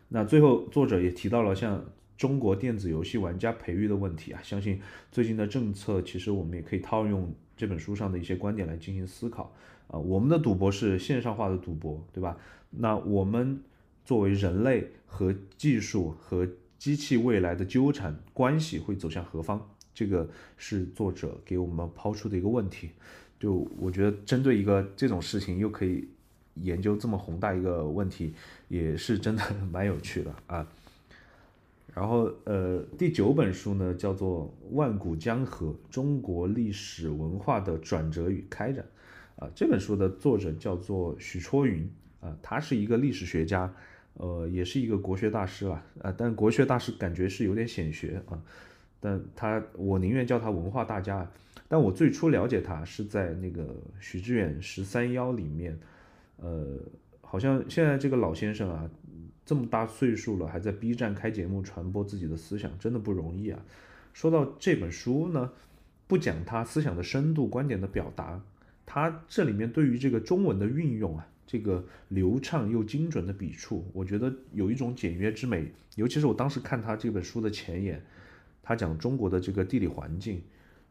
[0.08, 1.84] 那最后作者也提到了像
[2.16, 9.52] 中国电子游戏玩家培育的问题啊，相信最近的政策其实我们也可以套用这本书上的一些观点来进行思考
[9.88, 9.98] 啊。
[9.98, 12.36] 我们的赌博是线上化的赌博，对吧？
[12.70, 13.60] 那我们
[14.04, 16.46] 作为人类和技术和
[16.78, 19.60] 机器未来的纠缠关系会走向何方？
[19.94, 22.90] 这个是作者给我们抛出的一个问题。
[23.38, 26.08] 就我觉得，针对一个这种事情，又可以
[26.54, 28.34] 研究这么宏大一个问题，
[28.68, 30.66] 也是真的蛮有趣的啊。
[31.94, 38.84] 然后，呃，第九本书呢，叫做《万古江河：中国历史文化的转折与开展》
[39.44, 39.50] 啊。
[39.54, 41.88] 这本书的作者叫做许戳云
[42.20, 43.72] 啊，他是一个历史学家，
[44.14, 46.14] 呃，也是一个国学大师了啊。
[46.16, 48.42] 但国学大师感觉是有点显学啊，
[49.00, 51.30] 但他我宁愿叫他文化大家。
[51.66, 55.76] 但我最初了解他是在那个许知远十三幺里面，
[56.36, 56.78] 呃，
[57.22, 58.88] 好像现在这个老先生啊，
[59.44, 63.60] 这么大岁数了，还在 B 站开节目传播自己的思想，真的不容易啊。
[64.12, 65.50] 说到这本书呢，
[66.06, 68.40] 不讲他思想的深度、观点的表达，
[68.84, 75.70] 他这里面对于这个中文的运用啊，这个流畅又精准的笔触，我觉得有一种简约之美。
[75.94, 78.04] 尤其是我当时看他这本书的前言，
[78.60, 80.42] 他讲中国的这个地理环境。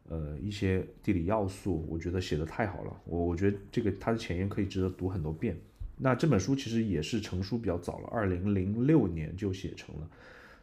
[0.08, 2.96] 呃，一些地理要素，我觉得写的太好了。
[3.04, 5.54] 我我觉得这个它的前言可以值得读很多遍。
[5.98, 10.08] 那这本书其实也是成书比较早了，二零零六年就写成了。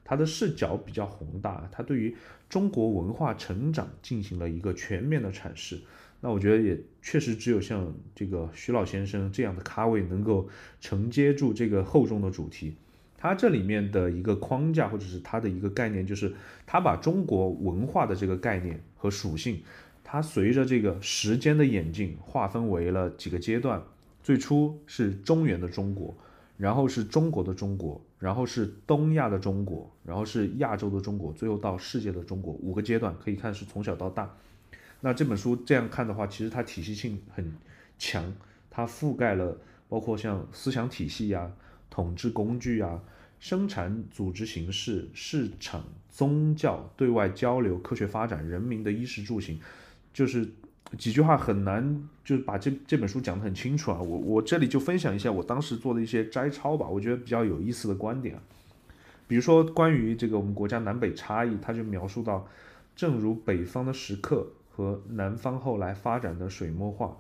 [0.04, 2.16] 他的视角比较宏大，他对于
[2.50, 5.80] 中国文化成长进行了一个全面的阐释。
[6.22, 10.48] 那我觉得也确实只有像这个徐老先生这样的咖位能够
[10.80, 12.76] 承接住这个厚重的主题。
[13.18, 16.34] 它这里面的一个框架或者是它的一个概念，就是
[16.66, 19.62] 它把中国文化的这个概念和属性，
[20.04, 23.84] 它随着这个时间的演进划分为了几个阶段。
[24.24, 26.16] 最初是中原的中国，
[26.58, 34.32] 然后是中国的中国，然后是东亚的中国，然后是亚洲的中国，最后到世界的中国，五个阶段可以看是从小到大。
[35.02, 37.54] 那这本书这样看的话，其实它体系性很
[38.00, 38.34] 强，
[38.70, 39.58] 它覆盖了
[39.90, 41.52] 包括像思想体系呀。
[41.94, 43.02] 统治工具啊，
[43.38, 49.60] 生产组织形式、市场、宗教、对外交流、科学发展、人民的衣食住行，
[50.14, 50.50] 就是
[50.98, 54.00] 几句话很难，就是把这这本书讲得很清楚啊。
[54.00, 58.42] 我我这里就分享一下我当时做的一些摘抄吧，我觉得比较有意思的观点啊。
[59.28, 62.48] 比如说关于这个我们国家南北差异，他就描述到，
[62.96, 67.18] 正如北方的石刻和南方后来发展的水墨画，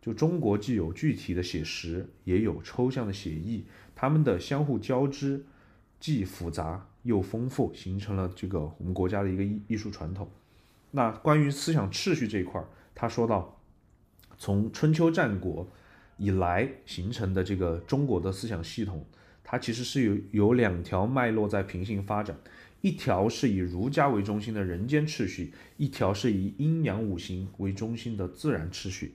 [0.00, 3.66] 就中国既有具体的写实，也有抽象的写意。
[3.94, 5.44] 他们的相互交织，
[6.00, 10.28] 既复杂又丰富，形成了这个我们国家的一个艺艺术传统。
[10.90, 13.60] 那关于思想秩序这一块儿，他说到，
[14.36, 15.68] 从春秋战国
[16.16, 19.04] 以来形成的这个中国的思想系统，
[19.42, 22.36] 它其实是有有两条脉络在平行发展，
[22.84, 29.14] 一条是以儒家为中心的人间秩序，一条是以阴阳五行为中心的自然秩序。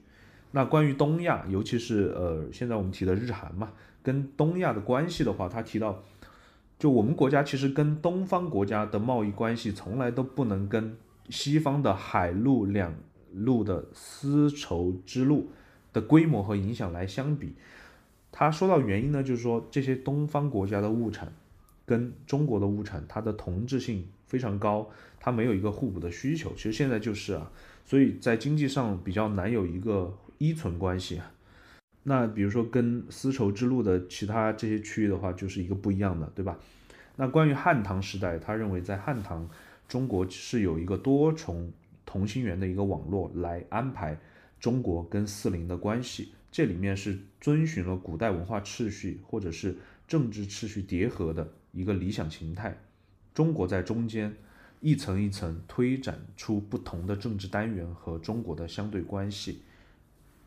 [0.50, 3.70] 那关于东亚，尤其是呃现在我们提的日韩嘛。
[4.02, 6.02] 跟东亚的关系的话，他提到，
[6.80, 10.96] 就我们国家其实跟东方国家的贸易关系从来都不能跟
[11.28, 12.92] 西方的海陆两
[13.32, 15.50] 路的丝绸之路
[15.92, 17.54] 的规模和影响来相比。
[18.32, 21.32] 他说到原因呢，就是说这些东方国家的物产
[21.90, 24.88] 跟中国的物产，它的同质性非常高，
[25.18, 26.52] 它没有一个互补的需求。
[26.54, 27.50] 其实现在就是啊，
[27.84, 31.32] 所以在经济上比较难有一个依存关系啊。
[32.04, 36.56] 那比如说跟丝绸之路的其他这些区域的话，就是一个不一样的，对吧？
[37.16, 39.50] 那关于汉唐时代，他认为在汉唐，
[39.88, 41.72] 中国是有一个多重
[42.06, 44.16] 同心圆的一个网络来安排
[44.60, 49.76] 中国跟四邻的关系，这里面是遵循了古代文化秩序或者是
[50.06, 52.78] 政治秩序叠合的一个理想形态，
[53.34, 54.34] 中国在中间
[54.80, 59.62] 一层一层推展出不同的政治单元和中国的相对关系。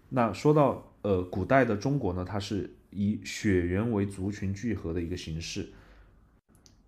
[0.09, 0.89] 那说到。
[1.03, 5.67] 呃，古代的中国呢，它是以血缘为族群聚合的一个形式。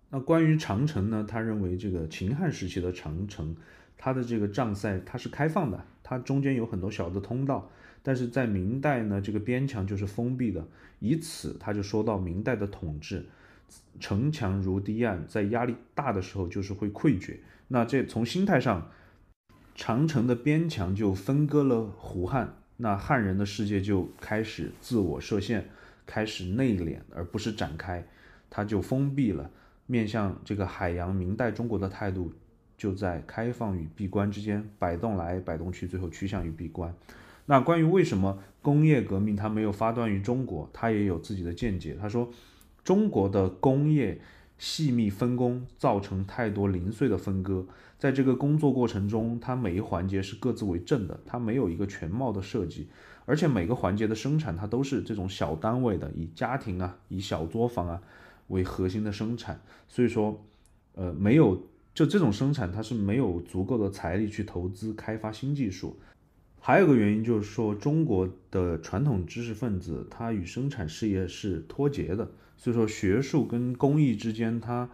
[0.08, 3.54] 那关于长城呢，他认为这个秦汉时期的长城，
[3.98, 7.70] 它的这个障塞它是开放的，它中间有很多小的通道，
[8.02, 10.66] 但是在明代呢，这个边墙就是封闭的，
[11.00, 13.26] 以此他就说到明代的统治，
[13.98, 17.40] 城墙如堤岸，在压力大的时候就是会溃决。
[17.68, 18.90] 那这从心态上，
[19.74, 25.68] 长城的边墙就分割了胡汉，那汉人的世界就开始自我设限，
[26.06, 28.06] 开始内敛，而不是展开，
[28.50, 29.50] 它就封闭了，
[29.86, 31.14] 面向这个海洋。
[31.14, 32.32] 明代中国的态度。
[32.78, 36.94] 就在开放与闭关之间摆动来摆动去，最后趋向于闭关。
[37.46, 41.96] 那关于为什么工业革命它没有发端于中国，他也有自己的见解。
[41.98, 42.30] 他说，
[42.86, 44.20] 中国的工业
[44.58, 47.66] 细密分工造成太多零碎的分割，
[47.98, 52.86] 在这个工作过程中，它每一环节是各自为政的，它没有一个全貌的设计，
[53.24, 58.00] 而且每个环节的生产它都是这种小单位的，以家庭啊，以小作坊啊
[58.46, 60.44] 为核心的生产，所以说，
[60.94, 61.60] 呃，没有。
[61.92, 65.98] 就这种生产，它是没有足够的财力去投资开发新技术。
[66.66, 74.90] 还有个原因就是说，中国的传统知识分子他与生产事业是脱节的，所以说学术跟工艺之间它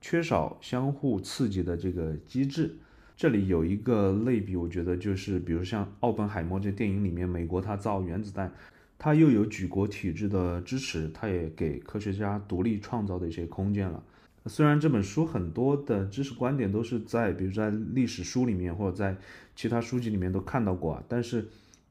[0.00, 2.76] 缺少相互刺激的这个机制。
[3.16, 8.52] 这里有一个类比，我觉得就是，比如像奥本海默这电影里面，美国他造原子弹，
[8.96, 14.00] 他又有举国体制的支持，他也给科学家独立创造的一些空间了。
[14.48, 19.16] 虽然这本书很多的知识观点都是在，比如在历史书里面或者在
[19.54, 21.48] 其他书籍里面都看到过啊，但是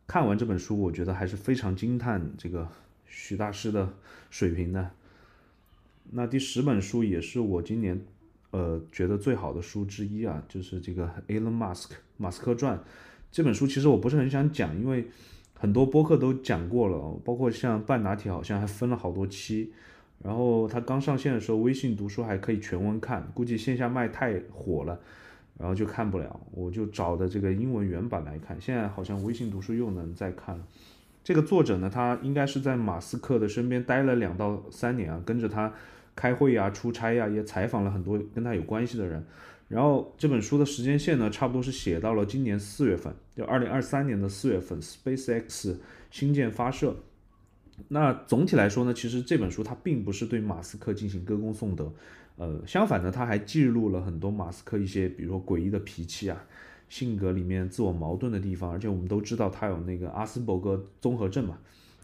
[0.07, 2.67] 看完这本书，我觉得还是非常惊叹这个
[3.05, 3.93] 徐大师的
[4.29, 4.91] 水平的。
[6.11, 7.99] 那第十本书也是我今年
[8.51, 12.81] 呃觉得最好的书之一啊，就是这个 Elon Musk 马斯克传。
[13.31, 15.07] 这本书其实我不是很想讲，因为
[15.55, 19.73] 很多播客都讲过了，包括像半导体好像还分了好多期。
[20.23, 24.99] 然后它刚上线的时候，微信读书还可以全文看，估计线下卖太火了，
[25.59, 28.59] 然后就看不了，我就找的这个英文原版来看。
[28.59, 30.65] 现在好像微信读书又能再看了。
[31.23, 35.71] 这个作者呢，他应该是在马斯克的身边待了两到三年啊，跟着他
[36.15, 39.23] 开会啊、出差呀，也采访了很多跟他有关系的人。
[39.67, 45.75] 然后这本书的时间线呢，差不多是写到了今年四月份，就二零二三年的四月份，SpaceX
[46.11, 46.95] 星舰发射。
[47.89, 51.93] 那总体来说呢，其实这本书它并不是对马斯克进行歌功颂德，
[52.37, 56.45] 呃，相反呢，它还记录了很多马斯克一些，比如说诡异的脾气啊，
[56.89, 61.57] 性格里面自我矛盾的地方，而且我们都知道他有那个阿斯伯格综合症嘛，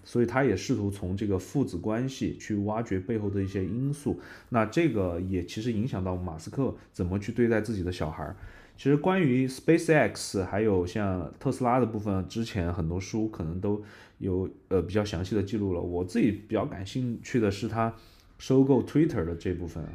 [0.04, 4.20] 所以他也试图从这个父子关系去挖掘背后的一些因素。
[4.50, 8.36] 那这个也其实影响到马斯克怎么去对待自己的小孩。
[8.82, 13.84] 其实关于 SpaceX 还有像特斯拉的部分，之前很多书可能都
[14.18, 15.80] 有呃比较详细的记录了。
[15.80, 17.94] 我自己比较感兴趣的是他
[18.40, 19.92] 收购 Twitter 的这部分啊，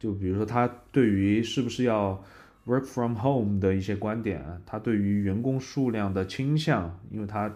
[0.00, 2.20] 就比如说他对于是不是要
[2.66, 7.54] work from home 的一些观点啊，他对于员工数量的倾向，因为他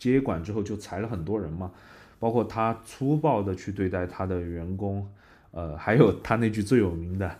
[0.00, 1.70] 接管之后就裁了很多人嘛，
[2.18, 5.08] 包括他粗暴的去对待他的员工，
[5.52, 7.36] 呃，还有他那句最有名的。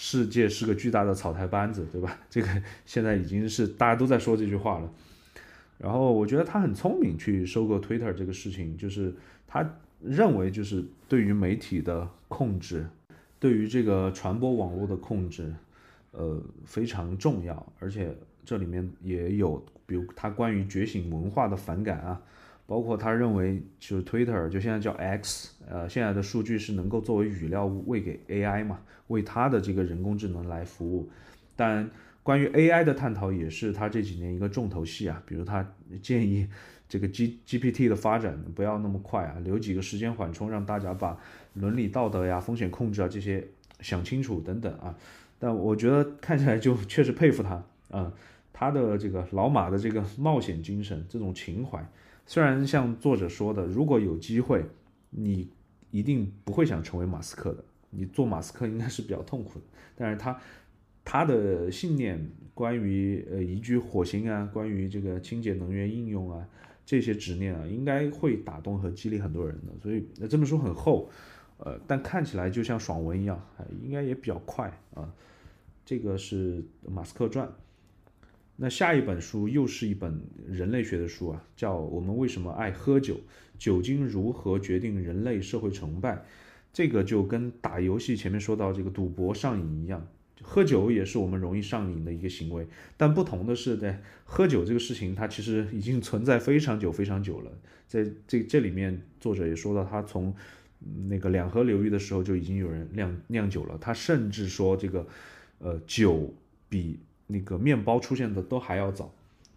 [0.00, 2.16] 世界是个巨大的草台班子，对吧？
[2.30, 2.46] 这个
[2.86, 4.88] 现在已经是大家都在说这句话了。
[5.76, 9.12] 然后我觉得他很聪明，去收购 Twitter 这个事情，就是
[9.44, 9.68] 他
[10.00, 12.86] 认为就是对于媒体的控制，
[13.40, 15.52] 对于这个传播网络的控制，
[16.12, 17.72] 呃非常重要。
[17.80, 22.22] 而且这里面也有，比如他关于觉醒文化的反感啊。
[22.68, 31.08] 包括他认为，就是 Twitter 就现在叫 X，呃，现在的数据是能够作为语料喂给 AI 嘛，为他的这个人工智能来服务。
[31.56, 31.88] 但
[32.22, 35.22] 关于 AI 的探讨也是他这几年一个重头戏啊。
[35.24, 35.66] 比如他
[36.02, 36.46] 建议
[36.90, 41.18] 这个 G GPT 的发展不要那么快啊，留几个时间缓冲，让大家把
[41.54, 43.48] 伦理道德呀、风险控制啊这些
[43.80, 44.94] 想清楚等等啊。
[45.38, 48.12] 但我觉得看起来就确实佩服他啊，
[48.52, 51.82] 他的这个老马的这个冒险精神，这种情怀。
[52.28, 54.62] 虽然像作者说的，如果有机会，
[55.08, 55.48] 你
[55.90, 57.64] 一定不会想成为马斯克的。
[57.88, 59.64] 你做马斯克应该是比较痛苦的。
[59.96, 60.38] 但是他
[61.02, 66.46] 他的信念，关于呃移居火星啊，关于这个清洁能源应用啊，
[66.84, 69.72] 这些执念啊，应该会打动和激励很多人的。
[69.82, 71.08] 所以那这本书很厚，
[71.56, 73.42] 呃，但看起来就像爽文一样，
[73.82, 75.10] 应该也比较快啊。
[75.82, 77.50] 这个是马斯克传。
[78.60, 83.20] 那下一本书又是一本人类学的书啊，叫《我们为什么爱喝酒？
[83.56, 86.16] 酒精如何决定人类社会成败》。
[86.72, 90.04] 这个就跟打游戏前面说到这个赌博上瘾一样，
[90.42, 92.66] 喝酒也是我们容易上瘾的一个行为。
[92.96, 97.52] 但不同的是，在喝酒这个事情，它其实已经存在非常久非常久了。
[97.86, 100.34] 在这这里面，作者也说到，他从
[101.08, 103.78] 那个两河流域的时候就已经有人酿酿酒了。
[103.80, 105.06] 他甚至说，这个
[105.58, 106.34] 呃酒
[106.68, 109.10] 比那个面包出现的都还要早，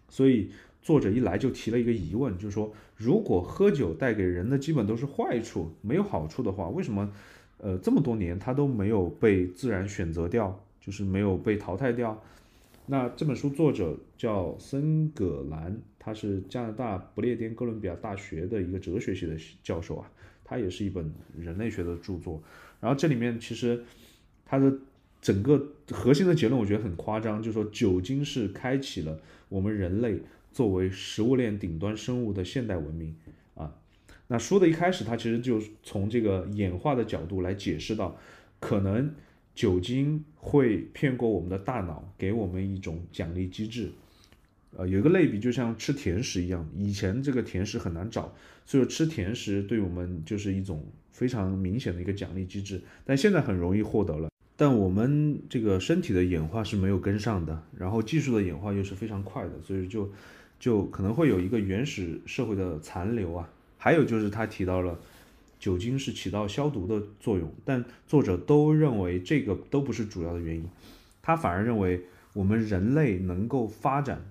[0.08, 0.50] 所以
[0.80, 7.12] 作者一来就提了一个疑问，就是说，如果喝酒带给人的基本都是坏处，没有好处的话，为什么，
[7.58, 12.22] 呃，这么多年它都没有被自然选择掉，就是没有被淘汰掉？
[12.84, 20.10] 那这本书作者叫森葛兰，他是加拿大不列颠哥伦比亚大学的一个哲学系的教授啊，
[20.44, 22.42] 他也是一本人类学的著作。
[22.80, 23.84] 然后这里面其实
[24.44, 24.76] 他的
[25.22, 29.18] 整个核心的结论，我觉得很夸张，就是说酒精是开启了
[29.48, 30.20] 我们人类
[30.52, 33.16] 作为食物链顶端生物的现代文明
[33.54, 33.72] 啊。
[34.26, 38.18] 那书的一开始，他其实就从这个演化的角度来解释到，
[38.60, 39.14] 可能。
[39.54, 43.92] 酒精会骗过我们的大脑，给我们一种奖励机制。
[44.74, 52.80] 呃，有一个类比，就像吃甜食一样，以前这个甜食很难找，所以吃甜食对我们就是一种非常明显的一个奖励机制。
[53.04, 54.30] 但现在很容易获得了，
[54.62, 60.08] 但我们这个身体的演化是没有跟上的，然后技术的演化又是非常快的，所以就
[60.60, 63.48] 就可能会有一个原始社会的残留啊。
[63.76, 64.96] 还有就是他提到了。
[65.58, 70.64] 酒精是起到消毒的作用，但作者都认为这个都不是主要的原因，
[71.22, 72.02] 他反而认为
[72.34, 74.24] 我们人类能够发展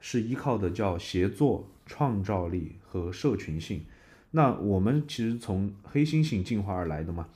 [0.00, 3.82] 是依靠的叫协作、创造力和社群性。
[4.30, 7.28] 那我们其实从黑猩猩进化而来的嘛，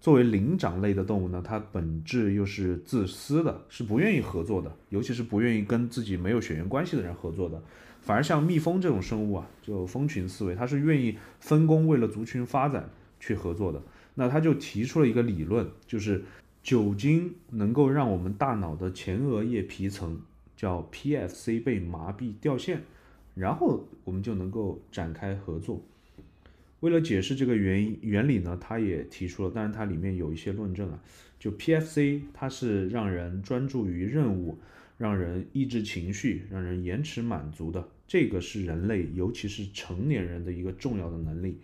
[0.00, 7.62] 作为灵长类的动物呢，它本质又是自私的，是不愿意合作的，尤其是不愿意跟自己没有血缘关系的人合作的。
[8.00, 12.88] 反而像蜜蜂这种生物啊，就蜂群思维，它是愿意分工，为了族群发展
[13.20, 13.82] 去合作的。
[14.14, 16.24] 那他就提出了一个理论，就是
[16.62, 20.20] 酒精能够让我们大脑的前额叶皮层
[20.56, 22.82] 叫 PFC 被麻痹掉线，
[23.34, 25.82] 然后我们就能够展开合作。
[26.80, 31.02] 为了解释这个原因原理呢，他也提出了，但是它里面有一些论证啊，
[31.38, 34.58] 就 PFC 它是让人专注于任务。
[35.00, 41.58] 让人抑制情绪，让人延迟满足的，这个是人类，尤其是成年人的一个重要的能力。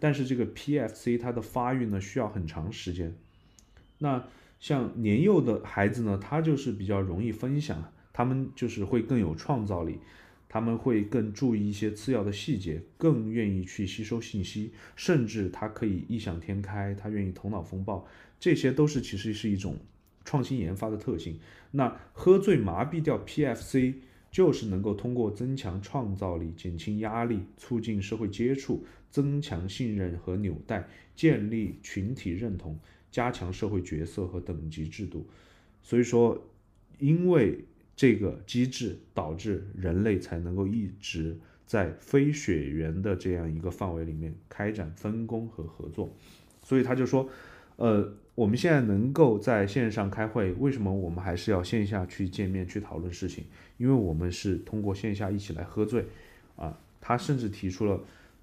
[0.00, 3.14] 但是这个 PFC 它的发育呢，需要很长时间。
[3.98, 4.24] 那
[4.58, 9.98] 像年幼的孩子呢，他就是比较容易分享，他们就是会更有创造力，
[10.48, 18.06] 他们会更注意一些次要的细节，更愿意去吸收信息，甚至他可以异想天开，他愿意头脑风暴，
[18.40, 19.76] 这些都是其实是一种。
[20.24, 21.40] 创新研发的特性，
[21.70, 23.94] 那喝醉麻痹掉 PFC，
[24.30, 30.86] 就是能够通过增强创造力、减轻压力、促进社会接触、增强信任和纽带、
[31.16, 32.78] 建立群体认同、
[33.10, 35.26] 加强社会角色和等级制度。
[35.82, 36.46] 所以说，
[36.98, 37.64] 因为
[37.98, 41.36] 这个机制导致人类才能够一直
[41.66, 46.14] 在非血缘的这样一个范围里面开展分工和合作。
[46.62, 47.28] 所以他就说，
[47.76, 48.14] 呃。
[48.38, 53.42] 我们现在能够在线上开会，为什么我们还是要线下去见面去讨论事情？
[53.78, 56.04] 因为我们是通过线下一起来喝醉，
[56.54, 58.00] 啊，他甚至提出了，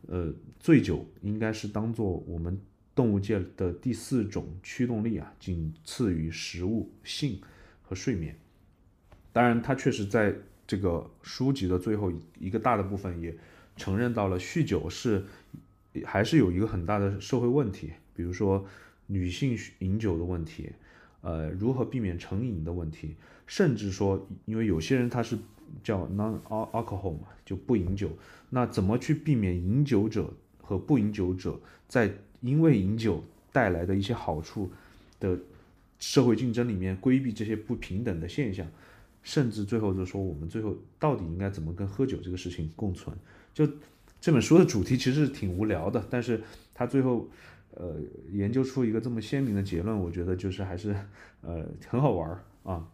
[0.08, 2.60] 呃，醉酒应该是当做我们
[2.94, 7.40] 动物界的第四种驱动力啊，仅次于食物、性
[7.82, 8.36] 和睡眠。
[9.36, 10.34] 当然，他确实在
[10.66, 12.10] 这个书籍的最后
[12.40, 13.36] 一个大的部分也
[13.76, 15.26] 承认到了酗酒是
[16.06, 18.66] 还是有一个很大的社会问题，比如说。
[19.08, 20.72] 女性饮酒的问题，
[21.22, 23.16] 呃，如何避免成瘾的问题，
[23.46, 25.38] 甚至说，因为有些人他是
[25.84, 28.10] 叫 non alcohol 嘛，就不饮酒，
[28.50, 32.12] 那怎么去避免饮酒者和不饮酒者在
[32.42, 34.72] 因为饮酒带来的一些好处
[35.20, 35.38] 的
[36.00, 38.66] 社会竞争里面规避这些不平等的现象，
[39.26, 43.14] 甚至最后就说我们最后到底应该怎么跟喝酒这个事情共存？
[43.54, 43.68] 就
[44.22, 46.42] 这本书的主题其实挺无聊的，但是
[46.74, 47.28] 他最后。
[47.78, 48.00] 呃，
[48.32, 50.96] 研究出一个这么鲜明的结论，我觉得就是还是，
[51.42, 52.30] 呃，很好玩
[52.64, 52.90] 啊。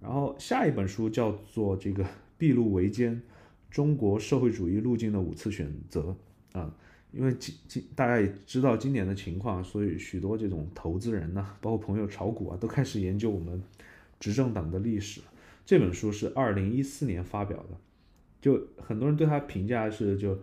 [0.00, 2.06] 然后下一本书叫做《这个
[2.38, 3.20] 筚路维艰：
[3.68, 6.16] 中国社会主义路径的五次选择》
[6.60, 6.72] 啊，
[7.10, 13.60] 因为今今大家也知道今年的情况，所以许多这种投资人呢，包括朋友炒股啊，都开始研究我们
[14.20, 15.20] 执政党的历史。
[15.66, 17.76] 这本书是二零一四年发表的，
[18.40, 20.38] 就很多人对他评价是就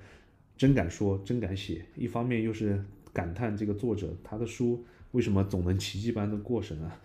[0.57, 2.83] 真敢说，真敢写，一方面又是。
[3.13, 7.01] 感叹这个作者他的书为什么总能奇迹般的过审啊？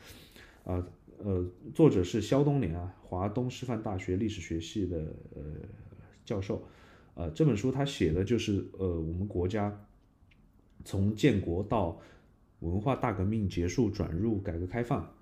[0.63, 1.43] 啊呃，
[1.73, 4.99] 作者是肖东年啊，华东师范大学历史学系的
[5.35, 5.43] 呃
[6.23, 6.69] 教授，
[7.15, 9.87] 呃这本书他写的就是呃我们国家
[10.85, 11.99] 从建国到
[12.59, 15.15] 文化大革命结束转入改革开放，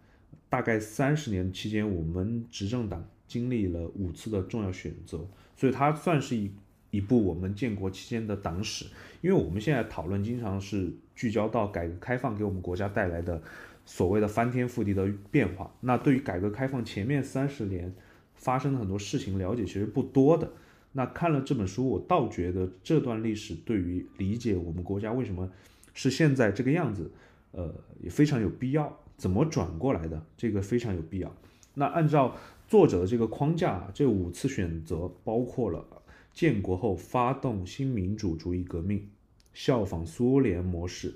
[0.49, 5.26] 大概三十年期间，我们执政党经历了五次的重要选择，
[5.57, 6.51] 所以它算是一。
[6.93, 8.85] 一部我们建国期间的党史，
[9.20, 13.41] 因为我们现在讨论经常是聚焦到改革开放给我们国家带来的
[13.87, 15.72] 所谓的翻天覆地的变化。
[15.83, 17.95] 那对于改革开放前面三十年
[18.35, 20.51] 发生的很多事情了解其实不多的。
[20.91, 25.49] 那看了这本书，我倒觉得这段历史对于理解我们国家为什么
[25.95, 27.09] 是现在这个样子，
[27.53, 27.72] 呃，
[28.03, 29.01] 也非常有必要。
[29.21, 30.25] 怎么转过来的？
[30.35, 31.31] 这个非常有必要。
[31.75, 32.35] 那按照
[32.66, 35.85] 作者的这个框架，这五次选择包括了
[36.33, 39.07] 建国后发动新民主主义革命，
[39.53, 41.12] 效仿苏联模式，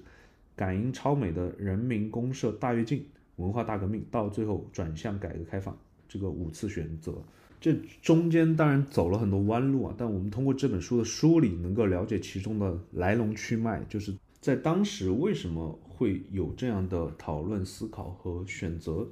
[0.55, 5.75] 感应超美的人民公社大跃进、文化大革命，到最后转向改革开放。
[6.07, 7.15] 这个五次选择。
[7.59, 19.09] 这中间当然走了很多弯路啊，但我们通过这本书的梳理，能够了解其中的来龙去脉，就是在当时为什么会有这样的讨论、思考和选择。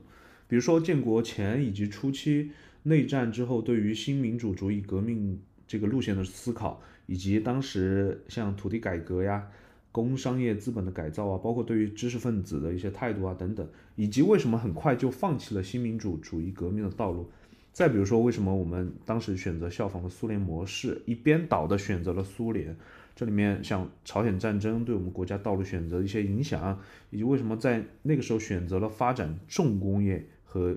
[0.48, 2.50] 比如说建国前以及初期
[2.82, 9.48] 内战之后，对于新民主主义革命这个路线的思考，以及当时像土地改革呀、
[9.90, 13.66] 工商业资本的改造啊，包括对于知识分子的一些态度啊等等，
[13.96, 17.30] 以及为什么很快就放弃了新民主主义革命的道路。
[17.72, 22.76] 再比如说，为什么我们当时选择效仿了苏联模式，一边倒的选择了苏联？
[23.14, 26.78] 这里面像朝鲜战争对我们国家道路选择的一些影响，
[27.10, 30.76] 以及为什么在那个时候选择了发展重工业和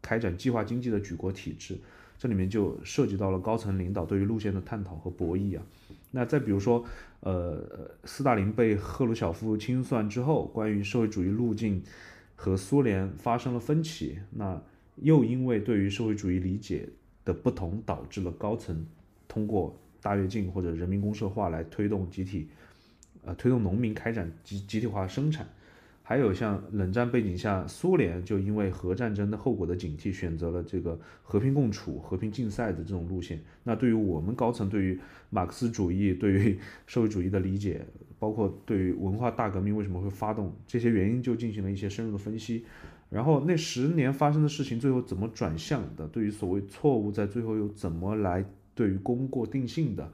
[0.00, 1.78] 开展计划经济的举国体制？
[2.16, 5.66] 这里面就涉及到了高层领导对于路线的探讨和博弈啊。
[6.12, 6.84] 那再比如说，
[7.20, 11.82] 呃，斯大林被赫鲁晓夫清算之后，关于社会主义路径
[12.36, 14.62] 和苏联发生了分歧，那。
[14.98, 16.88] 又因为对于社会主义理解
[17.24, 18.86] 的不同，导致了高层
[19.26, 22.46] 通过大跃进或者人民公社化来推动集体，
[23.24, 25.46] 呃，推动农民开展集集体化生产。
[26.02, 33.40] 还有像冷战背景下，苏联就因为核战争的后果的警惕，选择了这个和平共处、和平竞赛的这种路线。
[33.62, 35.00] 那对于我们高层对于
[35.30, 37.86] 马克思主义、对于社会主义的理解，
[38.18, 42.66] 包括对于文化大革命为什么会发动这些原因，就进行了一些深入的分析。
[43.08, 46.06] 然后那十年发生的事情，最后怎么转向的？
[46.08, 48.44] 对于所谓错误，在最后又怎么来
[48.74, 50.12] 对于功过定性的？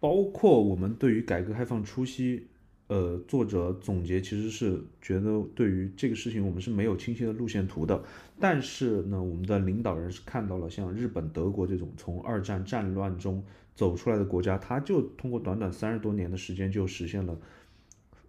[0.00, 2.48] 包括我们对于改革开放初期，
[2.88, 8.02] 呃，作者总结其实是觉得对于这个事情我们是没有清晰的路线图的。
[8.40, 13.44] 但是呢，我们的领导人是看到了像日本、德国这种从二战战乱中
[13.76, 17.38] 走出来的国家，他就通过短短三十多年的时间就实现了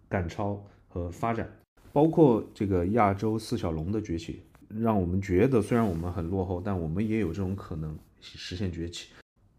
[0.08, 1.50] 赶超和发展。
[1.92, 9.08] 包括这个亚洲四小龙的崛起，让我们觉得虽然我们很落后，但我们也有这种可能实现崛起。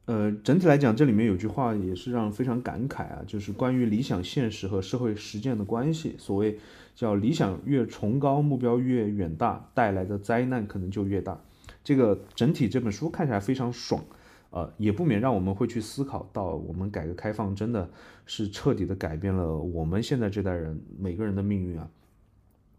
[0.05, 6.15] 呃，整体来讲，这里面有句话也是让非常感慨啊，就是关于理想现实和社会实践的关系。
[6.19, 6.59] 所谓
[6.93, 11.41] 叫理想越崇高，目标越远大，带来的灾难可能就越大。
[11.83, 14.03] 这个整体这本书看起来非常爽，
[14.51, 17.89] 呃，也不免让我们会去思考到，我们改革开放真的
[18.27, 21.89] 是彻底的改变了我们现在这代人每个人的命运啊。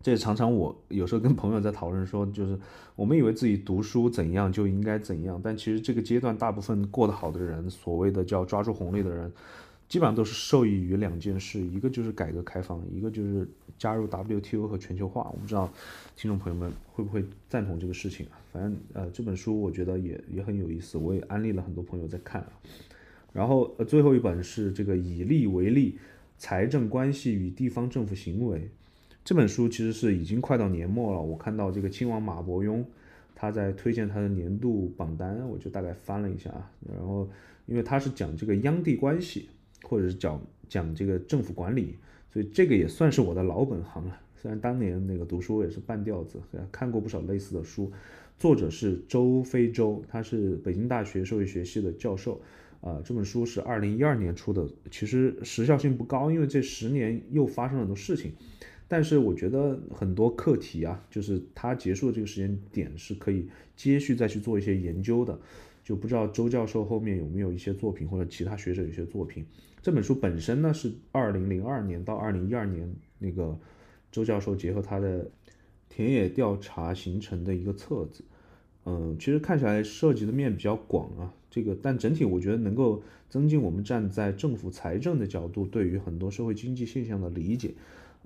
[0.07, 2.57] 这也常常我有时候跟朋友在讨论说，就是
[2.94, 9.32] 我们以为自己读书怎样就应该怎样，但其实这个阶段大部分过得好的人，所谓的叫抓住红利的人，
[9.88, 13.48] 基本上都是受益于两件事，一个就是改革开放，一个就是
[13.80, 15.28] 加入 WTO 和全球化。
[15.32, 15.68] 我不知道
[16.14, 18.26] 听众朋友们会不会赞同这个事情？
[18.52, 22.46] 反正呃这本书我觉得也也很有意思，我也安利了很多朋友在看。
[23.32, 25.98] 然后呃最后一本是这个以利为例，
[26.38, 28.70] 财政关系与地方政府行为。
[29.26, 32.84] 这本书其实是已经快到年末了，我看到这个亲王马伯庸，
[33.34, 37.28] 他在推荐他的年度榜单，我就大概翻了一下啊，然后
[37.66, 39.48] 因为他是讲这个央地关系，
[39.82, 41.96] 或者是讲讲这个政府管理，
[42.32, 44.16] 所以这个也算是我的老本行了。
[44.36, 46.38] 虽然当年那个读书也是半吊子，
[46.70, 47.90] 看过不少类似的书。
[48.38, 52.40] 作者是周飞舟，他是北京大学社会学系的教授，
[52.80, 58.30] 啊，这本书是二零一二年出的，其实时效性不高，因为这十年又发生了很多事情。
[58.88, 65.37] 但是我觉得很多课题啊，就是它结束的这个时间点是可以接续再去做一些研究的，
[65.83, 69.45] 就不知道周教授后面有没有一些作品或者其他学者有些作品。
[69.83, 73.58] 这本书本身呢是二零零二年到二零一二年那个
[74.13, 75.29] 周教授结合他的
[75.88, 78.25] 田野调查形成的一个册子，
[78.84, 87.75] 嗯，其实看起来涉及的面比较广啊，这个但整体我觉得能够增进我们站在政府财政的角度对于很多社会经济现象的理解。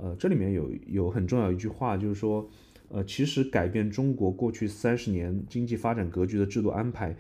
[0.03, 2.49] 呃，这里面有有很重要一句话，就是说，
[2.89, 7.15] 呃，其实改变中国过去三十年经济发展格局的制度安排，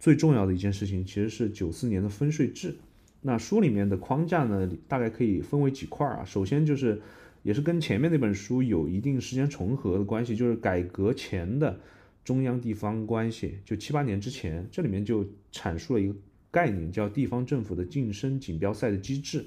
[0.00, 2.74] 最重要的一件事情其实是九四年的分税制。
[3.20, 6.24] 那书里面的框架呢，大概可以分为几块啊。
[6.24, 7.02] 首先就是，
[7.42, 11.78] 也是跟前面那本书有一定时间重合的关系，就是改革前的
[12.24, 16.14] 中央地方关系，就七八年之前，这里面就阐述了一个
[16.50, 19.44] 概念，叫地方政府的晋升锦标赛的机制。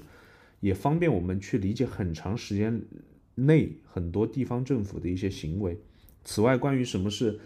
[0.60, 2.82] 也方便我们去理解很长时间
[3.34, 5.78] 内很多地方政府的一些行为。
[6.22, 7.40] 此外，关于什么是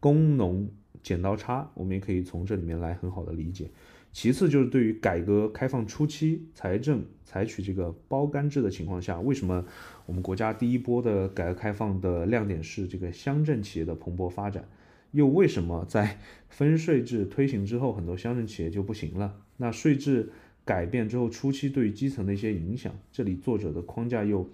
[0.00, 0.70] 工农
[1.02, 3.70] 剪刀差，我们也可以从这里面来很好的理解。
[4.12, 9.64] 其次就是对于改革开放初期财政采取这个包干制的情况下，为什么
[10.04, 14.68] 我们国家第一波的改革开放的亮点是这个乡镇企业的蓬勃发展？
[15.12, 16.18] 又为什么在
[16.48, 19.40] 分税制推行之后，很多乡镇企业就不行了？
[19.56, 20.30] 那税制
[20.64, 24.48] 改变之后，初期对基层的一些影响，这里作者的框架又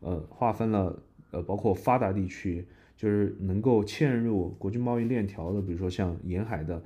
[0.00, 2.64] 呃划分了呃包括发达地区，
[2.96, 6.82] 就是能够嵌入国际贸易链条的，比如说像沿海的。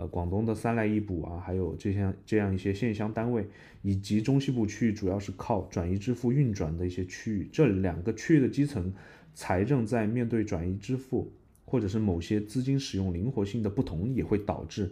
[0.00, 3.44] 呃，广东的三来一补啊，还有这些这样一些县乡单位，
[3.82, 8.94] 以及中西部区域主要是靠转移支付运转的一些区域，这两个区域的基层
[9.34, 11.32] 财政在面对转移支付
[11.64, 14.88] 或者是某些资金使用灵活性的不同，也会导致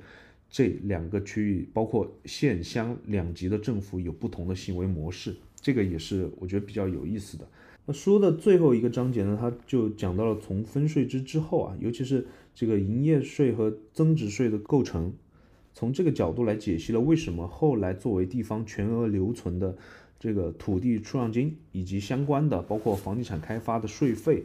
[0.48, 7.46] 这两个区域包括县乡两级的政府有不同的行为模式，这个也是我觉得比较有意思的。
[7.84, 15.12] 那书的最后一个章节呢，它就讲到了从分税制之后啊，尤其是这个营业税和增值税的构成，
[15.74, 19.76] 从这个角度来解析了为什么后来作为地方全额留存的
[20.18, 24.42] 这个土地出让金以及相关的包括房地产开发的税费，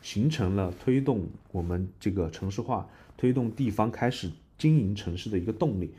[0.00, 5.92] 形成了推动我们这个城市化、推动地方开始经营城市的一个动力。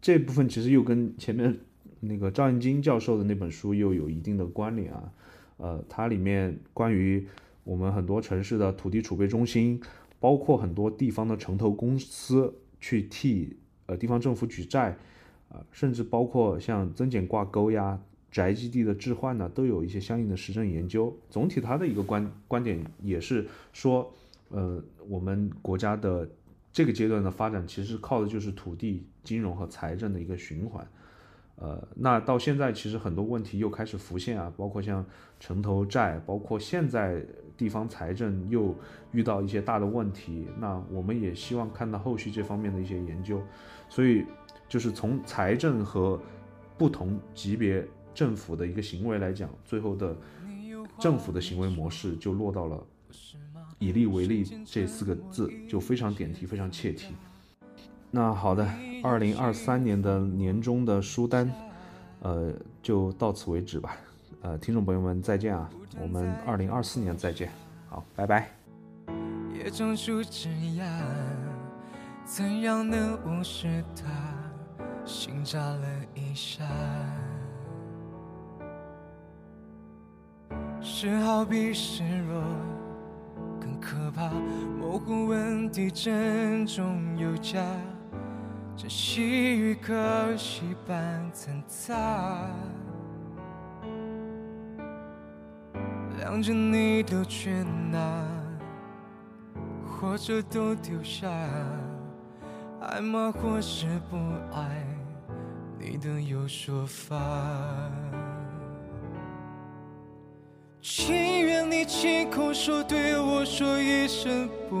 [0.00, 1.56] 这部分其实又跟前面
[2.00, 5.12] 那个赵燕京教授的那本书又有一定的关联啊。
[5.58, 7.24] 呃，它里面关于
[7.62, 9.80] 我们很多城市的土地储备中心，
[10.18, 13.56] 包括很多地方的城投公司去替
[13.86, 14.96] 呃地方政府举债，
[15.48, 18.00] 啊，甚至包括像增减挂钩呀、
[18.32, 21.16] 宅基地的置换呢，都有一些相应的实证研究。
[21.30, 24.12] 总体它的一个观观点也是说，
[24.48, 26.28] 呃，我们国家的
[26.72, 30.86] 这个阶段的发展，其实靠的就是土地、金融和财政的一个循环。
[31.56, 35.04] 呃，那到现在其实很多问题又开始浮现啊，包括像
[35.38, 37.24] 城投债，包括现在
[37.56, 38.74] 地方财政又
[39.12, 43.40] 遇到一些大的问题，那我们也希望看到后续这方面的一些研究。
[43.88, 44.24] 所以
[44.68, 46.20] 就是从财政和
[46.78, 50.16] 不同级别政府的一个行为来讲，最后的
[50.98, 52.84] 政府的行为模式就落到了
[53.82, 57.14] 以利为利这四个字，就非常点题，非常切题。
[58.10, 58.68] 那好的。
[59.04, 61.52] 二零二三年的年终的书单，
[62.20, 63.96] 呃，就到此为止吧。
[64.40, 65.68] 呃，听众朋友们再见啊，
[66.00, 67.50] 我们二零二四年再见，
[67.88, 68.48] 好，拜拜。
[80.80, 82.40] 是好比示弱，
[83.82, 84.30] 可怕，
[84.78, 87.60] 模糊问题，珍重有假。
[88.76, 89.22] 珍惜
[89.58, 89.92] 与可
[90.36, 92.46] 惜般掺杂，
[96.16, 98.24] 两者你都全拿，
[99.84, 101.28] 或者都丢下，
[102.80, 103.30] 爱吗？
[103.30, 104.16] 或是不
[104.54, 104.86] 爱？
[105.78, 107.18] 你都有说法。
[110.82, 111.14] 情
[111.46, 114.76] 愿你亲口说，对我说一声不。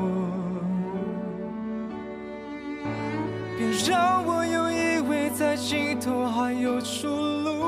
[3.56, 7.62] 别让我又以为在尽头还有出路，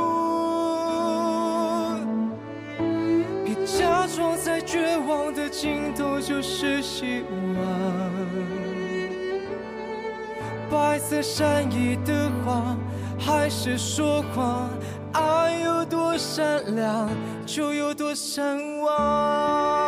[3.44, 7.22] 别假装在绝望的尽头就是希
[7.56, 8.10] 望。
[10.68, 12.76] 白色善意的谎
[13.16, 14.68] 还是说谎，
[15.14, 17.08] 爱有多善良
[17.46, 19.83] 就有多善忘。